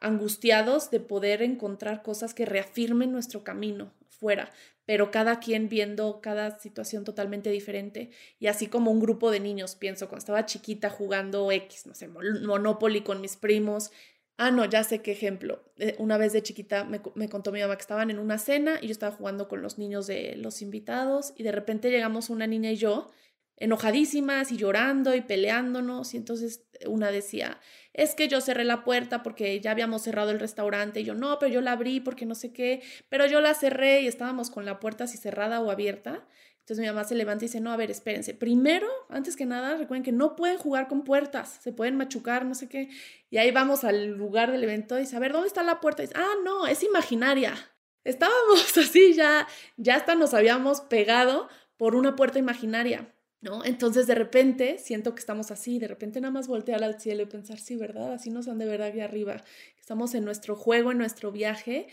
[0.00, 4.50] angustiados de poder encontrar cosas que reafirmen nuestro camino fuera
[4.84, 8.10] pero cada quien viendo cada situación totalmente diferente.
[8.38, 12.08] Y así como un grupo de niños, pienso, cuando estaba chiquita jugando X, no sé,
[12.08, 13.92] Monopoly con mis primos.
[14.38, 15.62] Ah, no, ya sé qué ejemplo.
[15.76, 18.78] Eh, una vez de chiquita me, me contó mi mamá que estaban en una cena
[18.80, 22.46] y yo estaba jugando con los niños de los invitados y de repente llegamos una
[22.46, 23.10] niña y yo
[23.56, 27.60] enojadísimas y llorando y peleándonos y entonces una decía,
[27.92, 31.38] es que yo cerré la puerta porque ya habíamos cerrado el restaurante y yo no,
[31.38, 34.64] pero yo la abrí porque no sé qué, pero yo la cerré y estábamos con
[34.64, 36.26] la puerta así cerrada o abierta.
[36.62, 38.34] Entonces mi mamá se levanta y dice, no, a ver, espérense.
[38.34, 42.54] Primero, antes que nada, recuerden que no pueden jugar con puertas, se pueden machucar, no
[42.54, 42.88] sé qué.
[43.30, 46.02] Y ahí vamos al lugar del evento y dice, a ver, ¿dónde está la puerta?
[46.02, 47.54] Y dice, ah, no, es imaginaria.
[48.04, 53.12] Estábamos así, ya, ya hasta nos habíamos pegado por una puerta imaginaria.
[53.42, 53.64] ¿No?
[53.64, 57.26] Entonces de repente siento que estamos así, de repente nada más voltear al cielo y
[57.26, 58.14] pensar, sí, ¿verdad?
[58.14, 59.42] Así nos han de verdad aquí arriba.
[59.78, 61.88] Estamos en nuestro juego, en nuestro viaje,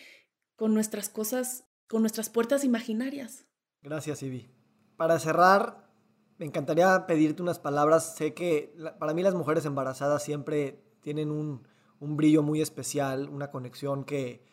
[0.55, 3.45] con nuestras cosas, con nuestras puertas imaginarias.
[3.81, 4.47] Gracias, Ivy.
[4.95, 5.89] Para cerrar,
[6.37, 8.15] me encantaría pedirte unas palabras.
[8.15, 11.67] Sé que para mí las mujeres embarazadas siempre tienen un,
[11.99, 14.45] brillo muy especial, una conexión que,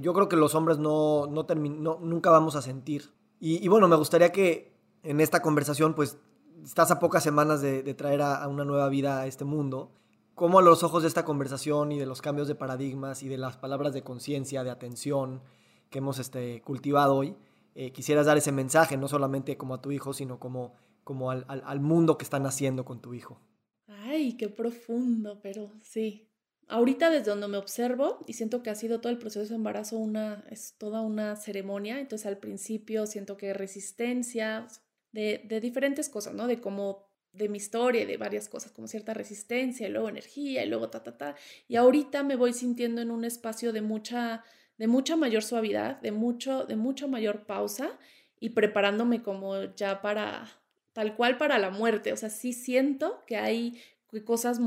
[0.00, 3.10] yo creo que los hombres no, no, nunca vamos a sentir.
[3.40, 4.69] y bueno, me gustaría que
[5.02, 6.18] en esta conversación, pues
[6.64, 9.92] estás a pocas semanas de, traer a, una nueva vida a este mundo.
[10.34, 13.38] ¿Cómo a los ojos de esta conversación y de los cambios de paradigmas y de
[13.38, 15.42] las palabras de conciencia, de atención
[15.90, 17.36] que hemos este, cultivado hoy,
[17.74, 20.74] eh, quisieras dar ese mensaje, no solamente como a tu hijo, sino como,
[21.04, 23.40] como al, al mundo que están haciendo con tu hijo?
[23.86, 26.30] Ay, qué profundo, pero sí,
[26.70, 29.98] ahorita desde donde me observo y siento que ha sido todo el proceso de embarazo
[29.98, 34.68] una es toda una ceremonia entonces al principio siento que resistencia
[35.12, 36.46] de, diferentes cosas, ¿no?
[36.46, 40.68] De como de mi historia de varias cosas, como cierta resistencia y luego energía y
[40.68, 41.36] luego ta, ta, ta.
[41.68, 44.44] Y ahorita me voy sintiendo en un espacio de mucha,
[44.78, 47.98] de mucha mayor suavidad, de, mucho, de mucha mayor pausa
[48.40, 50.48] y preparándome como ya para,
[50.92, 52.12] tal cual para la muerte.
[52.12, 53.80] O sea, sí siento que hay
[54.24, 54.58] cosas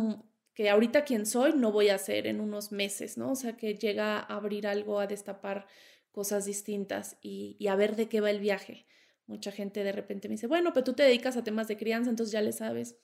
[0.53, 3.31] que ahorita quien soy no voy a hacer en unos meses, ¿no?
[3.31, 5.67] O sea, que llega a abrir algo, a destapar
[6.13, 8.85] cosas distintas y, y a ver de qué va el viaje.
[9.25, 12.09] Mucha gente de repente me dice, bueno, pero tú te dedicas a temas de crianza,
[12.09, 12.97] entonces ya le sabes.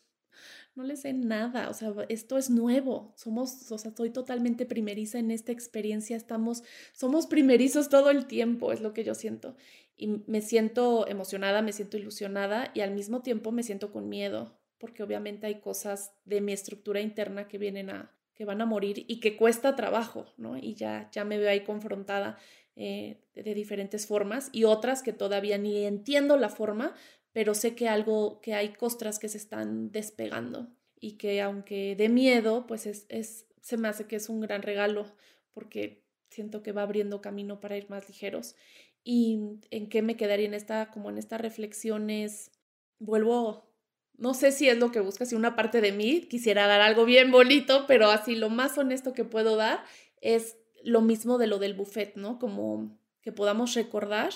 [0.76, 3.13] No le sé nada, o sea, esto es nuevo.
[3.15, 6.63] Somos, o sea, estoy totalmente primeriza en esta experiencia, estamos,
[6.93, 9.55] somos primerizos todo el tiempo, es lo que yo siento.
[9.97, 14.57] Y me siento emocionada, me siento ilusionada y al mismo tiempo me siento con miedo,
[14.78, 19.03] porque obviamente hay cosas de mi estructura interna que vienen a, que van a morir
[19.07, 20.57] y que cuesta trabajo, ¿no?
[20.57, 22.38] Y ya, ya me veo ahí confrontada
[22.82, 26.95] eh, de diferentes formas y otras que todavía ni entiendo la forma,
[27.34, 32.07] pero sé que algo, que hay costras que se están despegando y que aunque de
[32.07, 35.13] miedo, pues es, es, se me hace que es un gran regalo
[35.51, 38.55] porque siento que va abriendo camino para ir más ligeros.
[39.03, 42.51] Y en qué me quedaría en esta, como en estas reflexiones,
[42.97, 43.73] vuelvo,
[44.17, 47.03] no sé si es lo que buscas, si una parte de mí quisiera dar algo
[47.03, 49.84] bien bonito, pero así lo más honesto que puedo dar
[50.21, 52.39] es lo mismo de lo del buffet, ¿no?
[52.39, 54.32] Como que podamos recordar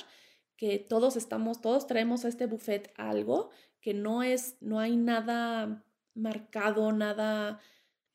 [0.56, 3.50] que todos estamos, todos traemos a este buffet algo
[3.82, 5.84] que no es, no hay nada
[6.14, 7.60] marcado, nada,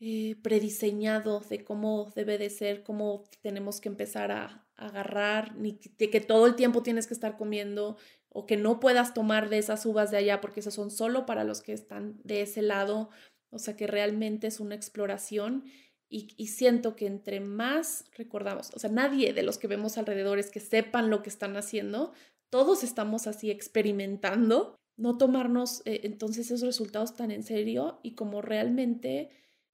[0.01, 6.09] eh, prediseñado de cómo debe de ser, cómo tenemos que empezar a, agarrar, ni de
[6.09, 7.97] que todo el tiempo tienes que estar comiendo
[8.29, 11.43] o que no puedas tomar de esas uvas de allá porque esas son solo para
[11.43, 13.11] los que están de ese lado.
[13.51, 15.65] O sea que realmente es una exploración
[16.11, 20.51] y, siento que entre más recordamos, o sea, nadie de los que vemos alrededor es
[20.51, 22.13] que sepan lo que están haciendo,
[22.49, 28.41] todos estamos así experimentando, no tomarnos eh, entonces esos resultados tan en serio y como
[28.41, 29.31] realmente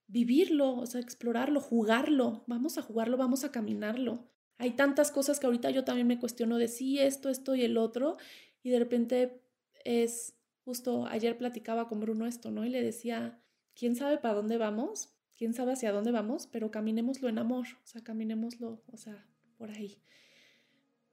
[0.09, 4.29] vivirlo, o sea, explorarlo, jugarlo, vamos a jugarlo, vamos a caminarlo.
[4.59, 7.77] Hay tantas cosas que ahorita yo también me cuestiono de sí, esto, esto y el
[7.77, 8.17] otro,
[8.63, 9.41] y de repente
[9.85, 12.65] es, justo ayer platicaba con Bruno esto, ¿no?
[12.65, 13.41] Y le decía,
[13.75, 15.14] ¿quién sabe para dónde vamos?
[15.37, 16.47] ¿Quién sabe hacia dónde vamos?
[16.47, 19.27] Pero caminémoslo en amor, o sea, caminémoslo, o sea,
[19.59, 20.03] por ahí.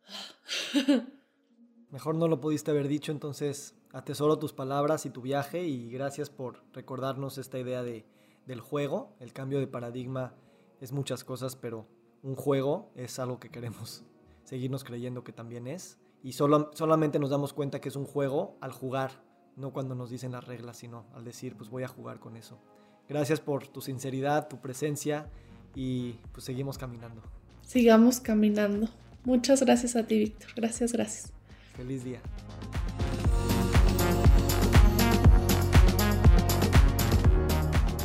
[1.89, 6.29] Mejor no lo pudiste haber dicho, entonces atesoro tus palabras y tu viaje y gracias
[6.29, 8.05] por recordarnos esta idea de
[8.45, 9.15] del juego.
[9.19, 10.33] El cambio de paradigma
[10.79, 11.87] es muchas cosas, pero
[12.23, 14.03] un juego es algo que queremos
[14.43, 15.99] seguirnos creyendo que también es.
[16.23, 19.23] Y solo, solamente nos damos cuenta que es un juego al jugar,
[19.55, 22.59] no cuando nos dicen las reglas, sino al decir, pues voy a jugar con eso.
[23.11, 25.27] Gracias por tu sinceridad, tu presencia
[25.75, 27.21] y pues seguimos caminando.
[27.61, 28.87] Sigamos caminando.
[29.25, 30.51] Muchas gracias a ti, Víctor.
[30.55, 31.33] Gracias, gracias.
[31.75, 32.21] Feliz día.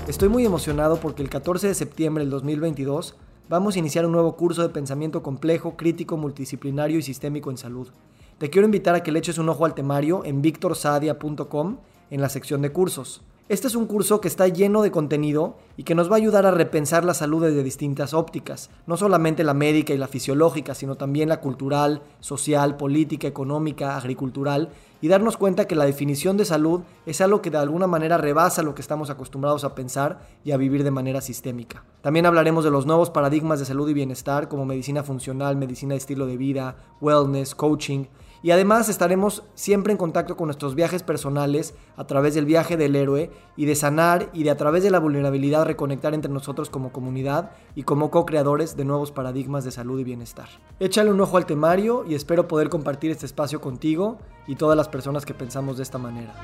[0.09, 3.15] Estoy muy emocionado porque el 14 de septiembre del 2022
[3.49, 7.91] vamos a iniciar un nuevo curso de pensamiento complejo, crítico, multidisciplinario y sistémico en salud.
[8.39, 11.77] Te quiero invitar a que le eches un ojo al temario en victorsadia.com
[12.11, 13.23] en la sección de cursos.
[13.49, 16.47] Este es un curso que está lleno de contenido y que nos va a ayudar
[16.47, 20.97] a repensar la salud desde distintas ópticas, no solamente la médica y la fisiológica, sino
[20.97, 24.71] también la cultural, social, política, económica, agricultural,
[25.01, 28.65] y darnos cuenta que la definición de salud es algo que de alguna manera rebasa
[28.65, 31.85] lo que estamos acostumbrados a pensar y a vivir de manera sistémica.
[32.01, 35.99] También hablaremos de los nuevos paradigmas de salud y bienestar como medicina funcional, medicina de
[35.99, 38.07] estilo de vida, wellness, coaching,
[38.43, 42.97] y además estaremos siempre en contacto con nuestros viajes personales a través del viaje del
[42.97, 46.93] héroe y de sanar y de a través de la vulnerabilidad reconectar entre nosotros como
[46.93, 50.49] comunidad y como co-creadores de nuevos paradigmas de salud y bienestar.
[50.81, 54.89] Échale un ojo al temario y espero poder compartir este espacio contigo y todas las
[54.89, 56.35] personas que pensamos de esta manera.